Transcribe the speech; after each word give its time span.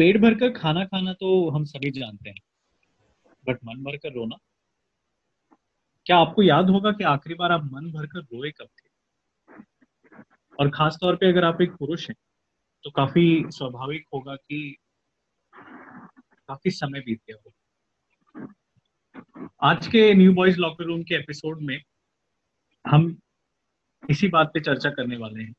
पेट 0.00 0.16
भर 0.16 0.34
कर 0.34 0.50
खाना 0.50 0.84
खाना 0.84 1.12
तो 1.12 1.50
हम 1.50 1.64
सभी 1.64 1.90
जानते 1.90 2.30
हैं। 2.30 2.40
बट 3.48 3.58
मन 3.64 3.82
भरकर 3.84 4.12
रोना? 4.12 4.36
क्या 6.06 6.18
आपको 6.18 6.42
याद 6.42 6.70
होगा 6.70 6.92
कि 6.92 7.04
आखिरी 7.04 7.34
बार 7.34 7.52
आप 7.52 7.64
मन 7.64 7.90
भरकर 7.92 8.20
रोए 8.20 8.50
कब 8.50 8.66
थे? 8.66 8.88
और 10.60 10.70
खास 10.70 10.98
तौर 11.00 11.16
पे 11.16 11.28
अगर 11.28 11.44
आप 11.44 11.62
एक 11.62 11.72
पुरुष 11.72 12.08
हैं 12.08 12.16
तो 12.84 12.90
काफ़ी 12.90 13.44
स्वाभाविक 13.48 14.06
होगा 14.14 14.36
कि 14.36 14.76
काफ़ी 16.48 16.70
समय 16.70 17.00
बीत 17.00 17.20
गया 17.28 17.36
होगा। 17.36 18.48
आज 19.62 19.86
के 19.86 20.14
न्यू 20.14 20.34
बॉयज़ 20.34 20.58
लॉकर 20.58 20.84
रूम 20.84 21.02
के 21.02 21.14
एपिसोड 21.14 21.60
में 21.60 21.82
हम 22.90 23.18
इसी 24.10 24.28
बात 24.28 24.50
पे 24.54 24.60
चर्चा 24.60 24.90
करने 24.90 25.16
वाले 25.16 25.42
हैं 25.42 25.54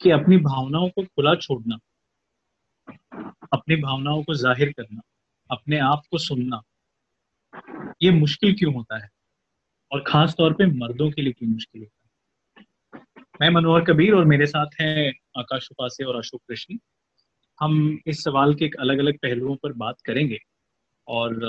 कि 0.00 0.10
अपनी 0.10 0.36
भावनाओं 0.36 0.88
को 0.88 1.04
खुला 1.04 1.34
छोड़ना 1.34 1.78
अपनी 3.52 3.76
भावनाओं 3.76 4.22
को 4.22 4.34
ज़ाहिर 4.34 4.72
करना, 4.72 5.00
अपने 5.50 5.78
आप 5.78 6.02
को 6.10 6.18
सुनना, 6.18 6.62
ये 8.02 8.10
मुश्किल 8.10 8.54
क्यों 8.54 8.74
होता 8.74 9.02
है? 9.04 9.08
और 9.92 10.04
खास 10.06 10.34
तौर 10.38 10.52
पे 10.52 10.66
मर्दों 10.66 11.10
के 11.10 11.22
लिए 11.22 11.32
क्यों 11.32 11.50
मुश्किल 11.50 11.82
होता 11.82 11.96
है? 11.96 12.04
मैं 13.40 13.50
मनोहर 13.50 13.84
कबीर 13.84 14.14
और 14.14 14.24
मेरे 14.24 14.46
साथ 14.46 14.80
हैं 14.80 15.12
आकाश 15.38 15.68
उपासे 15.72 16.04
और 16.04 16.16
अशोक 16.16 16.40
कृष्ण। 16.48 16.78
हम 17.60 17.98
इस 18.06 18.24
सवाल 18.24 18.54
के 18.54 18.64
एक 18.64 18.76
अलग 18.76 18.98
अलग 18.98 19.18
पहलुओं 19.18 19.56
पर 19.56 19.72
बात 19.72 20.00
करेंगे 20.00 20.38
और 21.08 21.44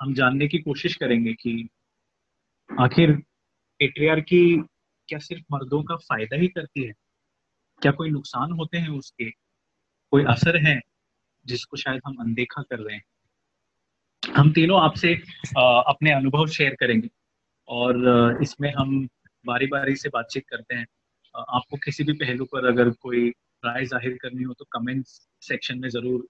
हम 0.00 0.14
जानने 0.14 0.48
की 0.48 0.58
कोशिश 0.58 0.94
करेंगे 0.96 1.32
कि 1.32 1.68
आखिर 2.80 3.12
पेट्रियार 3.80 4.20
की 4.20 4.56
क्या 5.08 5.18
सिर्फ़ 5.18 5.44
मर्दों 5.52 5.82
का 5.82 5.96
फ़ायदा 5.96 6.36
ही 6.36 6.48
करती 6.48 6.84
है? 6.84 6.92
क्या 7.82 7.92
कोई 7.92 8.10
नुकसान 8.10 8.52
होते 8.52 8.78
हैं 8.78 8.88
उसके? 8.88 9.30
कोई 10.12 10.24
असर 10.28 10.56
है 10.66 10.78
जिसको 11.46 11.76
शायद 11.76 12.00
हम 12.06 12.16
अनदेखा 12.20 12.62
कर 12.62 12.78
रहे 12.78 12.96
हैं? 12.96 13.02
हम 14.22 14.52
तीनों 14.52 14.80
आपसे 14.82 15.12
अपने 15.58 16.12
अनुभव 16.12 16.46
शेयर 16.48 16.74
करेंगे 16.80 17.08
और 17.68 18.38
इसमें 18.42 18.72
हम 18.72 19.06
बारी 19.44 19.66
बारी 19.66 19.96
से 19.96 20.08
बातचीत 20.08 20.44
करते 20.48 20.74
हैं। 20.74 20.86
आपको 21.34 21.76
किसी 21.76 22.04
भी 22.04 22.12
पहलू 22.14 22.44
पर 22.44 22.66
अगर 22.66 22.90
कोई 23.02 23.28
राय 23.62 23.84
ज़ाहिर 23.86 24.16
करनी 24.22 24.42
हो 24.42 24.54
तो 24.54 24.64
कमेंट 24.72 25.04
सेक्शन 25.42 25.78
में 25.78 25.88
ज़रूर 25.88 26.28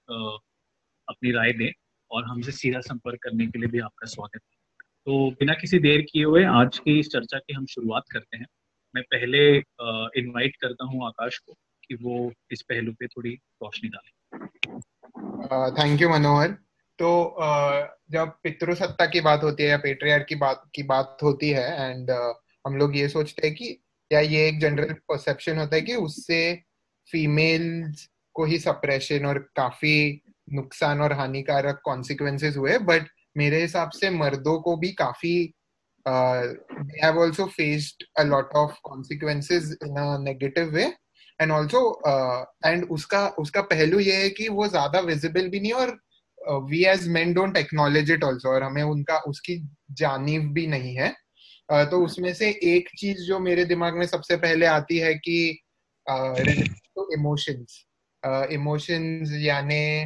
अपनी 1.08 1.32
राय 1.32 1.52
दें 1.52 1.70
और 2.10 2.24
हमसे 2.24 2.52
सीधा 2.52 2.80
संपर्क 2.82 3.18
करने 3.22 3.46
के 3.46 3.58
लिए 3.58 3.68
भी 3.68 3.78
आपका 3.80 4.06
स्वागत 4.08 4.34
है। 4.34 4.58
तो 5.06 5.30
बिना 5.30 5.54
किसी 5.54 5.78
देर 5.78 6.00
किए 6.02 6.24
हुए 6.24 6.44
आज 6.44 6.78
की 6.78 6.98
इस 6.98 7.08
चर्चा 7.08 7.38
की 7.38 7.54
हम 7.54 7.66
शुरुआत 7.66 8.08
करते 8.12 8.36
हैं। 8.36 8.46
मैं 8.94 9.02
पहले 9.10 9.40
इनवाइट 10.20 10.56
करता 10.56 10.84
हूँ 10.84 11.06
आकाश 11.06 11.38
को। 11.38 11.56
कि 11.92 12.04
वो 12.04 12.32
इस 12.50 12.62
पहलू 12.62 12.92
पे 12.92 13.06
थोड़ी 13.06 13.30
रोशनी 13.62 13.88
डाले। 13.88 14.10
Thank 15.70 16.02
you 16.02 16.10
Manohar. 16.10 16.48
तो 16.98 17.36
uh, 17.42 17.86
जब 18.10 18.32
पितृसत्ता 18.42 19.06
की 19.06 19.20
बात 19.20 19.42
होती 19.42 19.62
है 19.62 19.68
या 19.68 19.76
पेट्रियार 19.76 20.22
की 20.22 20.34
बात 20.34 20.70
की 20.74 20.82
बात 20.82 21.18
होती 21.22 21.50
है 21.50 21.90
एंड 21.90 22.10
uh, 22.10 22.34
हम 22.66 22.76
लोग 22.76 22.96
ये 22.96 23.08
सोचते 23.08 23.46
हैं 23.46 23.56
कि 23.56 23.82
या 24.12 24.20
ये 24.20 24.48
एक 24.48 24.60
जनरल 24.60 24.92
परसेप्शन 24.92 25.58
होता 25.58 25.76
है 25.76 25.82
कि 25.82 25.94
उससे 25.94 26.62
फीमेल्स 27.10 28.08
को 28.34 28.44
ही 28.44 28.58
सप्रेशन 28.58 29.26
और 29.26 29.38
काफ़ी 29.38 30.22
नुकसान 30.52 31.00
और 31.00 31.12
हानिकारक 31.12 31.80
कॉन्सिक्वेंसेस 31.84 32.56
हुए 32.56 32.78
बट 32.78 33.08
मेरे 33.36 33.60
हिसाब 33.62 33.90
से 33.90 34.10
मर्दों 34.10 34.60
को 34.60 34.76
भी 34.76 34.92
काफ़ी 34.92 35.54
they 36.06 37.00
have 37.02 37.16
also 37.16 37.46
faced 37.46 38.04
a 38.16 38.24
lot 38.24 38.46
of 38.54 38.70
consequences 38.82 39.76
in 39.82 39.96
a 39.96 40.18
negative 40.18 40.72
way 40.72 40.94
and 41.40 41.52
also 41.52 41.80
and 42.66 42.84
उसका 42.90 43.26
उसका 43.38 43.62
पहलू 43.62 43.98
ये 43.98 44.16
है 44.16 44.30
कि 44.30 44.48
वो 44.48 44.66
ज़्यादा 44.68 45.00
विजिबल 45.00 45.48
भी 45.48 45.60
नहीं 45.60 45.72
और 45.72 45.98
we 46.70 46.84
as 46.84 47.08
men 47.08 47.32
don't 47.34 47.56
acknowledge 47.56 48.10
it 48.10 48.24
also 48.24 48.48
और 48.48 48.62
हमें 48.62 48.82
उनका 48.82 49.18
उसकी 49.18 49.56
जानीव 49.90 50.42
भी 50.52 50.66
नहीं 50.66 50.94
है। 50.96 51.14
Uh, 51.72 51.84
तो 51.90 52.04
उसमें 52.04 52.32
से 52.34 52.48
एक 52.64 52.88
चीज़ 52.98 53.18
जो 53.18 53.38
मेरे 53.38 53.64
दिमाग 53.64 53.96
में 53.96 54.06
सबसे 54.06 54.36
पहले 54.36 54.66
आती 54.66 54.98
है 54.98 55.14
कि 55.14 55.36
इमोशंस 57.12 57.86
इमोशंस 58.52 59.32
यानी 59.32 60.02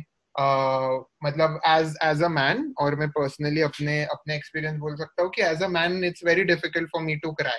मतलब 1.24 1.60
एज 1.66 1.94
एज 2.02 2.22
अ 2.22 2.28
मैन 2.28 2.74
और 2.78 2.94
मैं 2.94 3.08
पर्सनली 3.10 3.60
अपने 3.60 4.02
अपने 4.04 4.36
एक्सपीरियंस 4.36 4.78
बोल 4.78 4.96
सकता 4.96 5.22
हूँ 5.22 5.30
कि 5.30 5.42
as 5.42 5.62
a 5.62 5.68
man 5.68 6.04
it's 6.04 6.24
very 6.24 6.44
difficult 6.44 6.88
for 6.88 7.02
me 7.02 7.16
to 7.16 7.32
cry 7.32 7.58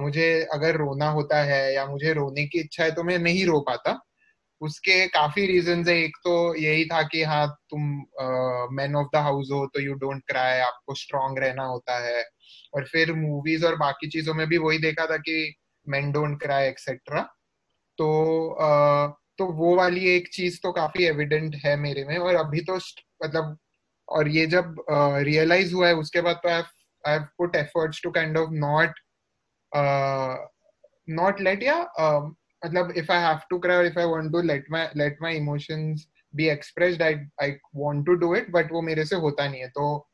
मुझे 0.00 0.28
अगर 0.52 0.76
रोना 0.76 1.08
होता 1.10 1.42
है 1.44 1.62
या 1.74 1.84
मुझे 1.86 2.12
रोने 2.12 2.46
की 2.46 2.60
इच्छा 2.60 2.84
है 2.84 2.90
तो 2.94 3.02
मैं 3.04 3.18
नहीं 3.18 3.44
रो 3.46 3.60
पाता। 3.68 3.98
उसके 4.60 5.06
काफ़ी 5.08 5.46
रीजन 5.46 5.84
है। 5.88 5.96
एक 5.98 6.16
तो 6.24 6.32
यही 6.56 6.84
था 6.86 7.02
कि 7.02 7.22
हाँ 7.22 7.46
तुम 7.70 7.82
मैन 8.76 8.96
ऑफ़ 8.96 9.08
द 9.14 9.22
हाउस 9.24 9.48
हो 9.52 9.66
तो 9.74 9.80
यू 9.80 9.94
डोंट 9.94 10.22
क्राई 10.28 10.58
आपको 10.60 10.94
स्ट्रांग 10.94 11.38
रहना 11.38 11.64
होता 11.64 11.98
है। 12.06 12.24
और 12.74 12.84
फिर 12.86 13.12
मूवीज़ 13.14 13.66
और 13.66 13.76
बाकी 13.76 14.08
चीज़ों 14.08 14.34
में 14.34 14.46
भी 14.48 14.58
वही 14.58 14.78
देखा 14.78 15.06
था 15.06 15.16
कि 15.18 15.54
मैन 15.86 16.12
डोंट 16.12 16.40
क्राई 16.42 16.68
एक्सेट्रा 16.68 17.22
तो 17.98 18.06
uh, 18.62 19.12
तो 19.38 19.46
वो 19.54 19.74
वाली 19.76 20.06
एक 20.10 20.28
चीज़ 20.34 20.58
तो 20.62 20.72
काफ़ी 20.72 21.04
एविडेंट 21.04 21.54
है 21.64 21.76
मेरे 21.76 22.04
में। 22.04 22.16
और 22.18 22.34
अभी 22.36 22.60
तो 22.60 22.76
मतलब 23.20 23.56
और 24.08 24.28
ये 24.28 24.46
जब 24.46 24.74
रियलाइज़ 24.90 25.68
uh, 25.68 25.74
हुआ 25.74 25.88
है 25.88 25.94
उसके 25.96 26.20
बाद 26.20 26.40
तो 26.44 26.48
I 26.48 26.62
have 27.08 27.22
put 27.38 27.56
efforts 27.56 28.02
to 28.02 28.10
kind 28.10 28.38
of 28.38 28.50
not 28.52 29.00
not 31.08 31.40
let 31.40 31.62
या 31.62 31.76
मतलब 32.66 32.90
if 32.96 33.12
I 33.12 33.22
have 33.22 33.38
to 33.50 33.58
cry 33.58 33.76
और 33.76 33.86
if 33.86 33.98
I 33.98 34.04
want 34.04 34.32
to 34.32 34.40
let 34.40 34.66
my 34.70 34.90
let 34.96 35.18
my 35.22 35.36
emotions 35.36 36.06
be 36.34 36.48
expressed 36.48 37.02
I 37.02 37.14
I 37.42 37.50
want 37.76 38.06
to 38.06 38.14
do 38.14 38.34
it 38.36 38.50
but 38.50 38.72
वो 38.72 38.82
मेरे 38.82 39.04
से 39.04 39.16
होता 39.16 39.48
नहीं 39.48 39.60
है। 39.60 39.68
तो 39.68 40.08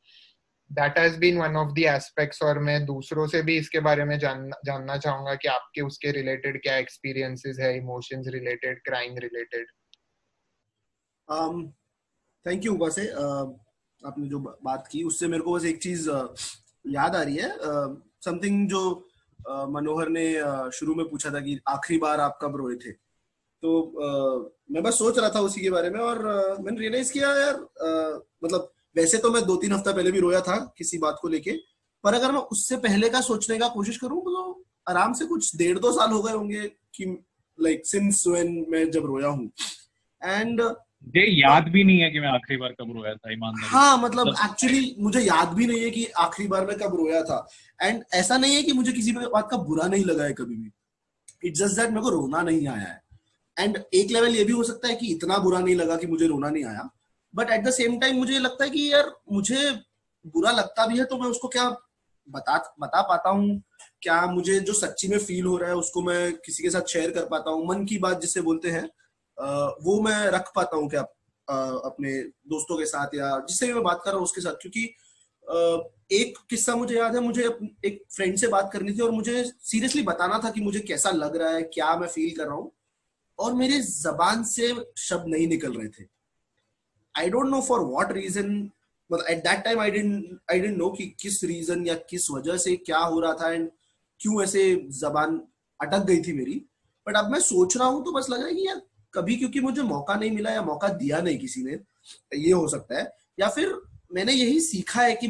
that 0.71 0.97
has 0.97 1.17
been 1.19 1.37
one 1.37 1.55
of 1.55 1.73
the 1.73 1.79
aspects 1.79 2.41
और 2.43 2.59
मैं 2.59 2.85
दूसरों 2.85 3.27
से 3.27 3.41
भी 3.41 3.57
इसके 3.57 3.79
बारे 3.79 4.03
में 4.05 4.19
जान, 4.19 4.51
जानना 4.65 4.97
चाहूँगा 4.97 5.35
कि 5.35 5.47
आपके 5.47 5.81
उसके 5.81 6.11
रिलेटेड 6.11 6.61
क्या 6.61 6.77
एक्सपीरियंसेस 6.77 7.59
है 7.59 7.77
emotions 7.77 8.27
related 8.27 8.83
crime 8.83 9.17
related 9.17 9.67
thank 12.47 12.65
you 12.65 12.77
वैसे 12.77 13.07
आपने 14.07 14.27
जो 14.27 14.39
बात 14.39 14.87
की 14.91 15.03
उससे 15.03 15.27
मेरे 15.27 15.43
को 15.43 15.53
बस 15.53 15.65
एक 15.65 15.81
चीज़ 15.83 16.09
uh, 16.09 16.27
याद 16.87 17.15
आ 17.15 17.21
रही 17.21 17.35
है। 17.35 17.49
समथिंग 18.25 18.65
uh, 18.65 18.69
जो 18.69 18.91
uh, 18.91 19.06
मनोहर 19.69 20.09
ने 20.09 20.25
शुरू 20.71 20.95
में 20.95 21.09
पूछा 21.09 21.29
था 21.29 21.39
कि 21.39 21.59
आखिरी 21.67 21.99
बार 21.99 22.19
आप 22.19 22.39
कब 22.41 22.55
रोए 22.55 22.75
थे? 22.75 22.91
तो 23.63 23.69
आ, 24.01 24.07
मैं 24.71 24.83
बस 24.83 24.97
सोच 24.99 25.17
रहा 25.19 25.29
था 25.29 25.39
उसी 25.39 25.61
के 25.61 25.69
बारे 25.69 25.89
में 25.89 25.99
और 25.99 26.23
मैंने 26.59 26.79
रियलाइज़ 26.79 27.11
किया 27.13 27.29
यार 27.29 27.55
आ, 27.55 28.19
मतलब 28.43 28.71
वैसे 28.95 29.17
तो 29.17 29.31
मैं 29.31 29.43
दो 29.45 29.55
तीन 29.55 29.73
हफ़्ता 29.73 29.91
पहले 29.91 30.11
भी 30.11 30.19
रोया 30.19 30.41
था 30.41 30.57
किसी 30.77 30.97
बात 30.97 31.17
को 31.21 31.27
लेके 31.27 31.51
पर 32.03 32.13
अगर 32.13 32.31
मैं 32.31 32.39
उससे 32.39 32.77
पहले 32.77 33.09
का 33.09 33.21
सोचने 33.21 33.57
का 33.59 33.67
कोशिश 33.67 33.97
करूँ 33.97 34.21
तो 34.21 34.63
आराम 34.89 35.13
से 35.13 35.25
कुछ 35.25 35.55
डेढ़ 35.55 35.79
दो 35.79 35.91
साल 35.91 36.11
हो 36.11 36.21
गए 36.21 36.33
होंगे 36.33 36.67
कि 36.95 37.05
लाइक 37.59 37.85
सिंस 37.87 38.23
व्हेन 38.27 38.65
मैं 38.69 38.89
जब 38.91 39.05
रोया 39.05 39.27
हूँ। 39.27 39.51
एंड 40.23 40.61
ये 41.15 41.25
याद 41.41 41.63
भी 41.63 41.83
नहीं 41.83 41.99
है 41.99 42.09
कि 42.11 42.19
मैं 42.19 42.27
आखिरी 42.27 42.57
बार 42.57 42.71
कब 42.71 42.91
रोया 42.95 43.13
था 43.13 43.31
ईमानदारी 43.31 43.69
हाँ 43.69 43.97
मतलब 43.97 44.27
एक्चुअली 44.45 44.95
मुझे 44.99 45.19
याद 45.19 45.53
भी 45.53 45.67
नहीं 45.67 45.83
है 45.83 45.89
कि 45.89 46.05
आखिरी 46.05 46.47
बार 46.47 46.65
मैं 46.65 46.77
कब 46.77 46.95
रोया 46.95 47.21
था। 47.23 47.47
एंड 47.81 48.03
ऐसा 48.13 48.37
नहीं 48.37 48.55
है 48.55 48.63
कि 48.63 48.73
मुझे 48.73 48.91
किसी 48.91 49.11
बात 49.11 49.47
का 49.51 49.57
बुरा 49.57 49.87
नहीं 49.87 50.05
लगा 50.05 50.23
है 50.23 50.33
कभी 50.33 50.55
भी। 50.55 50.71
इट्स 51.47 51.59
जस्ट 51.59 51.75
दैट 51.75 51.89
मेरे 51.89 52.01
को 52.01 52.09
रोना 52.09 52.41
नहीं 52.41 52.67
आया 52.67 52.87
है। 52.87 53.01
एंड 53.57 53.77
एक 53.93 54.11
लेवल 54.11 54.35
ये 54.35 54.43
भी 54.43 54.53
हो 54.53 54.63
सकता 54.63 54.87
है 54.87 54.95
कि 54.95 55.07
इतना 55.07 55.37
बुरा 55.37 55.59
नहीं 55.59 55.75
लगा 55.75 55.95
कि 55.95 56.07
मुझे 56.07 56.27
रोना 56.27 56.49
नहीं 56.49 56.65
आया। 56.65 56.89
But 57.35 57.49
at 57.49 57.63
the 57.63 57.69
same 57.69 57.99
time 57.99 58.15
मुझे 58.15 58.39
लगता 58.39 58.63
है 58.63 58.69
कि 58.69 58.91
यार 58.93 59.11
मुझे 59.31 59.71
बुरा 60.25 60.51
लगता 60.51 60.85
भी 60.87 60.97
है 60.99 61.05
तो 61.05 61.17
मैं 61.17 61.27
उसको 61.27 61.47
क्या 61.47 61.69
बता 62.27 62.57
बता 62.79 63.01
पाता 63.01 63.29
हूँ? 63.29 63.61
क्या 64.01 64.25
मुझे 64.25 64.59
जो 64.59 64.73
सच्ची 64.73 65.07
में 65.07 65.17
फील 65.17 65.45
हो 65.45 65.57
रहा 65.57 65.69
है 65.69 65.75
उसको 65.75 66.01
मैं 66.01 66.31
किसी 66.45 66.63
के 66.63 66.69
साथ 66.69 66.87
शेयर 66.89 67.11
कर 67.11 67.25
पाता 67.25 67.51
हूँ? 67.51 67.67
मन 67.67 67.85
की 67.85 67.97
बात 67.97 68.21
जिसे 68.21 68.41
बोलते 68.41 68.71
हैं 68.71 68.89
वो 69.37 69.99
मैं 70.01 70.25
रख 70.31 70.51
पाता 70.55 70.77
हूँ 70.77 70.89
क्या 70.89 71.01
अपने 71.47 72.21
दोस्तों 72.49 72.77
के 72.77 72.85
साथ 72.85 73.15
या 73.15 73.37
जिससे 73.39 73.67
भी 73.67 73.73
मैं 73.73 73.83
बात 73.83 74.01
कर 74.03 74.11
रहा 74.11 74.17
हूँ 74.17 74.23
उसके 74.23 74.41
साथ, 74.41 74.53
क्योंकि 74.61 74.83
एक 76.11 76.37
किस्सा 76.49 76.75
मुझे 76.75 76.95
याद 76.95 77.15
है, 77.15 77.21
मुझे 77.21 77.43
एक 77.85 78.03
फ्रेंड 78.15 78.37
से 78.37 78.47
बात 78.47 78.69
करनी 78.73 78.93
थी 78.93 79.01
और 79.01 79.11
मुझे 79.11 79.43
सीरियसली 79.43 80.01
बताना 80.03 80.39
था 80.43 80.49
कि 80.51 80.61
मुझे 80.61 80.79
कैसा 80.81 81.11
लग 81.11 81.35
रहा 81.35 81.49
है, 81.49 81.61
क्या 81.63 81.95
मैं 81.95 82.07
फील 82.07 82.35
कर 82.37 82.45
रहा 82.45 82.55
हूँ, 82.55 82.71
और 83.39 83.53
मेरे 83.53 83.79
जबान 83.81 84.43
से 84.45 84.73
शब्द 84.97 85.27
नहीं 85.27 85.47
निकल 85.47 85.73
रहे 85.73 85.87
थे। 85.89 86.05
I 87.15 87.29
don't 87.29 87.49
know 87.49 87.61
for 87.61 87.79
what 87.81 88.11
reason 88.13 88.49
मतलब 89.09 89.25
at 89.29 89.37
that 89.39 89.63
time 89.63 89.79
I 89.79 89.91
didn't 89.91 90.39
I 90.51 90.59
didn't 90.59 90.77
know 90.77 90.89
कि 90.91 91.05
किस 91.21 91.43
रीजन 91.43 91.85
या 91.87 91.95
किस 92.09 92.29
वजह 92.31 92.57
से 92.57 92.75
क्या 92.77 92.97
हो 92.99 93.19
रहा 93.19 93.33
था 93.41 93.51
एंड 93.51 93.69
क्यों 94.19 94.43
ऐसे 94.43 94.63
जबान 94.99 95.41
अटक 95.79 96.05
गई 96.05 96.21
थी 96.23 96.33
मेरी। 96.33 96.55
बट 97.07 97.17
अब 97.17 97.31
मैं 97.31 97.39
सोच 97.41 97.77
रहा 97.77 97.87
हूँ 97.87 98.03
तो 98.05 98.11
बस 98.11 98.29
लगा 98.29 98.51
कि 98.51 98.67
यार 98.67 98.81
कभी 99.13 99.35
क्योंकि 99.35 99.59
मुझे 99.59 99.81
मौका 99.83 100.15
नहीं 100.15 100.31
मिला 100.31 100.51
या 100.51 100.61
मौका 100.63 100.87
दिया 100.95 101.21
नहीं 101.21 101.37
किसी 101.37 101.63
ने 101.63 101.79
ये 102.37 102.51
हो 102.51 102.67
सकता 102.67 102.99
है। 102.99 103.11
या 103.39 103.49
फिर 103.49 103.73
मैंने 104.13 104.33
यही 104.33 104.59
सीखा 104.61 105.01
है 105.01 105.15
कि 105.15 105.27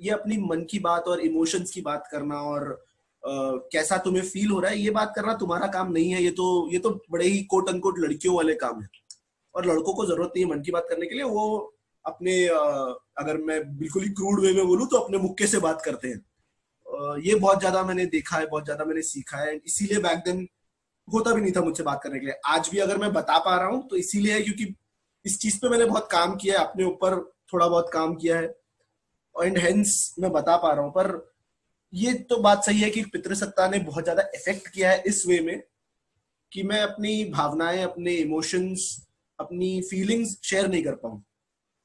ये 0.00 0.10
अपनी 0.10 0.38
मन 0.40 0.64
की 0.70 0.78
बात 0.80 1.08
और 1.08 1.20
इमोशंस 1.22 1.70
की 1.70 1.80
बात 1.82 2.08
करना 2.12 2.40
और 2.44 2.78
Uh, 3.22 3.58
कैसा 3.72 3.96
तुम्हें 3.98 4.22
फील 4.24 4.50
हो 4.50 4.58
रहा 4.60 4.70
है 4.70 4.78
ये 4.78 4.90
बात 4.90 5.12
करना 5.16 5.32
तुम्हारा 5.34 5.66
काम 5.68 5.90
नहीं 5.92 6.10
है। 6.10 6.22
ये 6.22 6.30
तो 6.30 6.44
ये 6.72 6.78
तो 6.78 6.90
बड़े 7.10 7.24
ही 7.24 7.42
कोट 7.44 7.68
अनकोट 7.68 7.98
लड़कियों 7.98 8.34
वाले 8.36 8.54
काम 8.54 8.80
है। 8.82 8.88
और 9.54 9.66
लड़कों 9.66 9.92
को 9.94 10.06
ज़रूरत 10.06 10.32
नहीं 10.36 10.44
है 10.44 10.50
मन 10.50 10.62
की 10.62 10.72
बात 10.72 10.86
करने 10.90 11.06
के 11.06 11.14
लिए 11.14 11.24
वो 11.24 11.42
अपने 12.04 12.36
अगर 12.46 13.36
मैं 13.40 13.58
बिल्कुल 13.78 14.02
ही 14.02 14.08
क्रूड 14.10 14.40
वे 14.40 14.52
में 14.52 14.66
बोलूँ 14.66 14.86
तो 14.88 14.96
अपने 14.96 15.18
मुक्के 15.18 15.46
से 15.46 15.58
बात 15.58 15.82
करते 15.84 16.08
हैं। 16.08 17.20
ये 17.20 17.34
बहुत 17.36 17.58
ज़्यादा 17.58 17.82
मैंने 17.84 18.06
देखा 18.08 18.36
है 18.36 18.46
बहुत 18.46 18.64
ज़्यादा 18.64 18.84
मैंने 18.84 19.02
सीखा 19.02 19.38
है। 19.38 19.54
इसीलिए 19.56 19.98
बैक 19.98 20.18
देन 20.24 20.46
होता 21.12 21.34
भी 21.34 21.40
नहीं 21.40 21.52
था 21.52 21.60
मुझसे 21.60 21.82
बात 21.82 22.00
करने 22.02 22.18
के 22.18 22.26
लिए। 22.26 22.34
आज 22.46 22.68
भी 22.68 22.78
अगर 22.78 22.98
मैं 22.98 23.12
बता 23.12 23.38
पा 23.38 23.56
रहा 23.56 23.68
हूँ 23.68 23.86
तो 23.88 23.96
इसीलिए 23.96 24.34
है 24.34 24.42
क्योंकि 24.42 24.74
इस 25.24 25.38
चीज़ 25.40 25.58
पे 25.60 25.68
मैंने 25.68 25.84
बहुत 25.84 26.08
काम 26.12 26.36
किया 26.36 26.58
है 26.58 26.66
अपने 26.66 26.84
ऊपर 26.84 27.18
थोड़ा 27.52 27.66
बहुत 27.68 27.90
काम 27.92 28.14
किया 28.14 28.38
है। 28.38 28.54
एंड 29.36 29.58
हेंस 29.58 30.14
मैं 30.20 30.30
बता 30.32 30.56
पा 30.56 30.72
रहा 30.72 30.84
हूँ 30.84 30.90
पर 30.92 31.08
ये 31.92 32.12
तो 32.24 32.36
बात 32.38 32.64
सही 32.64 32.80
है 32.80 32.90
कि 32.90 33.02
पितृसत्ता 33.12 33.68
ने 33.68 33.78
बहुत 33.80 34.04
ज़्यादा 34.04 34.22
इफ़ेक्ट 34.34 34.68
किया 34.68 34.90
है 34.90 35.02
इस 35.06 35.24
वे 35.26 35.40
में 35.40 35.62
कि 36.52 36.62
मैं 36.62 36.80
अपनी 36.82 37.24
भावनाएँ 37.24 37.82
अपने 37.82 38.12
इमोशंस 38.16 38.84
अपनी 39.38 39.80
फीलिंग्स 39.80 40.36
शेयर 40.44 40.68
नहीं 40.68 40.82
कर 40.84 40.94
पाऊँ। 40.94 41.22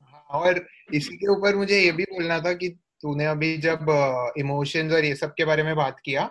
हाँ, 0.02 0.24
और 0.32 0.66
इसी 0.94 1.18
के 1.18 1.32
ऊपर 1.32 1.56
मुझे 1.56 1.80
ये 1.80 1.92
भी 1.92 2.04
बोलना 2.04 2.40
था 2.40 2.54
कि 2.54 2.70
तूने 3.02 3.26
अभी 3.26 3.58
जब 3.58 3.86
इमोशंस 4.38 4.94
और 4.94 5.06
ये 5.06 5.16
सब 5.16 5.34
के 5.34 5.46
बारे 5.46 5.64
में 5.64 5.76
बात 5.76 6.00
किया 6.06 6.24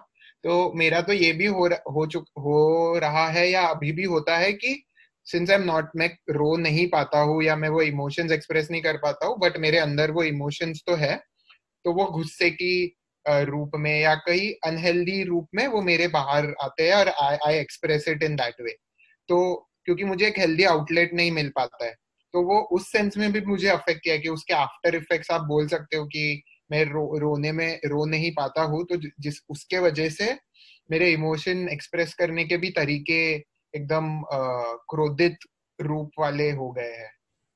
तो 0.44 0.72
मेरा 0.74 1.00
तो 1.00 1.12
ये 1.12 1.32
भी 1.32 1.46
हो 1.46 1.68
हो 1.90 2.06
चुक, 2.06 2.24
हो 2.38 2.98
रहा 2.98 3.26
है 3.28 3.48
या 3.50 3.62
अभी 3.66 3.92
भी 3.92 4.04
होता 4.04 4.36
है 4.38 4.52
कि 4.52 4.82
सिंस 5.26 5.50
आई 5.50 5.56
एम 5.56 5.62
नॉट 5.62 5.90
मैं 5.96 6.08
रो 6.30 6.56
नहीं 6.56 6.86
पाता 6.88 7.20
हूँ 7.20 7.42
या 7.42 7.56
मैं 7.56 7.68
वो 7.68 7.82
इमोशंस 7.82 8.32
एक्सप्रेस 8.32 8.68
नहीं 8.70 8.82
कर 8.82 8.96
पाता 8.96 9.26
हूँ 9.26 9.38
बट 9.38 9.56
मेरे 9.58 9.78
अंदर 9.78 10.10
वो 10.10 10.22
इमोशंस 10.22 10.82
तो 10.86 10.94
है 10.94 11.16
तो 11.84 11.92
वो 11.92 12.04
गुस्से 12.10 12.50
की 12.50 12.74
रूप 13.26 13.70
में 13.76 14.00
या 14.00 14.14
कहीं 14.14 14.52
अनहेल्दी 14.66 15.22
रूप 15.22 15.48
में 15.54 15.66
वो 15.66 15.82
मेरे 15.82 16.08
बाहर 16.08 16.54
आते 16.62 16.88
हैं 16.88 16.94
और 16.94 17.08
I 17.08 17.36
I 17.46 17.58
express 17.58 18.08
it 18.08 18.22
in 18.22 18.36
that 18.36 18.60
way 18.60 18.76
तो 19.28 19.38
क्योंकि 19.84 20.04
मुझे 20.04 20.26
एक 20.26 20.38
हेल्दी 20.38 20.64
आउटलेट 20.64 21.14
नहीं 21.14 21.30
मिल 21.30 21.48
पाता 21.56 21.84
है 21.84 21.94
तो 22.34 22.42
वो 22.42 22.60
उस 22.72 22.90
सेंस 22.92 23.16
में 23.16 23.32
भी 23.32 23.40
मुझे 23.40 23.68
अफेक्ट 23.68 24.02
किया 24.04 24.16
कि 24.16 24.28
उसके 24.28 24.54
आफ्टर 24.54 24.94
इफेक्ट्स 24.94 25.30
आप 25.30 25.40
बोल 25.40 25.68
सकते 25.68 25.96
हो 25.96 26.04
कि 26.06 26.42
मैं 26.70 26.84
रो, 26.84 27.18
रोने 27.18 27.52
में 27.52 27.80
रो 27.84 28.04
नहीं 28.04 28.30
पाता 28.30 28.62
हूँ 28.62 28.84
तो 28.84 28.96
जिस 29.20 29.40
उसके 29.50 29.78
वजह 29.78 30.08
से 30.08 30.32
मेरे 30.90 31.10
इमोशन 31.12 31.68
एक्सप्रेस 31.68 32.14
करने 32.14 32.44
के 32.44 32.56
भी 32.56 32.70
तरीके 32.70 33.20
एकदम 33.74 34.22
क्रोधित 34.90 35.38
रूप 35.78 36.10
वाले 36.18 36.50
हो 36.50 36.70
गए 36.70 36.92
हैं। 36.92 37.10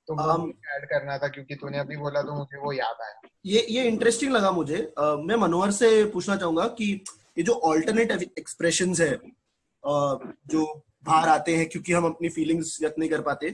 तो 0.08 0.14
ऐड 0.48 0.84
करना 0.84 1.18
था 1.18 1.28
क्योंकि 1.28 1.54
तूने 1.54 1.78
अभी 1.78 1.96
बोला 1.96 2.22
तो 2.22 2.34
मुझे 2.34 2.58
वो 2.58 2.72
याद 2.72 3.02
आया। 3.02 3.28
ये 3.46 3.66
ये 3.70 3.82
इंटरेस्टिंग 3.84 4.32
लगा 4.32 4.50
मुझे। 4.50 4.76
आ, 4.98 5.14
मैं 5.16 5.36
मनोहर 5.36 5.70
से 5.70 6.04
पूछना 6.04 6.36
चाहूँगा 6.36 6.66
कि 6.78 6.92
ये 7.38 7.42
जो 7.42 7.52
ऑल्टरनेट 7.52 8.12
एक्सप्रेशन 8.38 8.94
है 9.00 9.12
आ, 9.12 10.16
जो 10.46 10.84
बाहर 11.04 11.28
आते 11.28 11.56
हैं 11.56 11.68
क्योंकि 11.68 11.92
हम 11.92 12.04
अपनी 12.04 12.28
फीलिंग्स 12.28 12.76
व्यक्त 12.80 12.98
नहीं 12.98 13.10
कर 13.10 13.20
पाते 13.20 13.50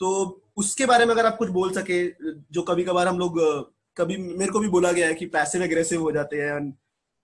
तो 0.00 0.08
उसके 0.56 0.86
बारे 0.86 1.04
में 1.06 1.14
अगर 1.14 1.26
आप 1.26 1.36
कुछ 1.36 1.48
बोल 1.50 1.72
सके 1.72 2.04
जो 2.52 2.62
कभी 2.62 2.84
कभार 2.84 3.08
हम 3.08 3.18
लोग 3.18 3.38
कभी 3.96 4.16
मेरे 4.16 4.52
को 4.52 4.58
भी 4.58 4.68
बोला 4.68 4.92
गया 4.92 5.06
है 5.06 5.14
कि 5.14 5.26
पैसिव 5.26 5.62
एग्रेसिव 5.62 6.00
हो 6.00 6.12
जाते 6.12 6.36
हैं 6.36 6.52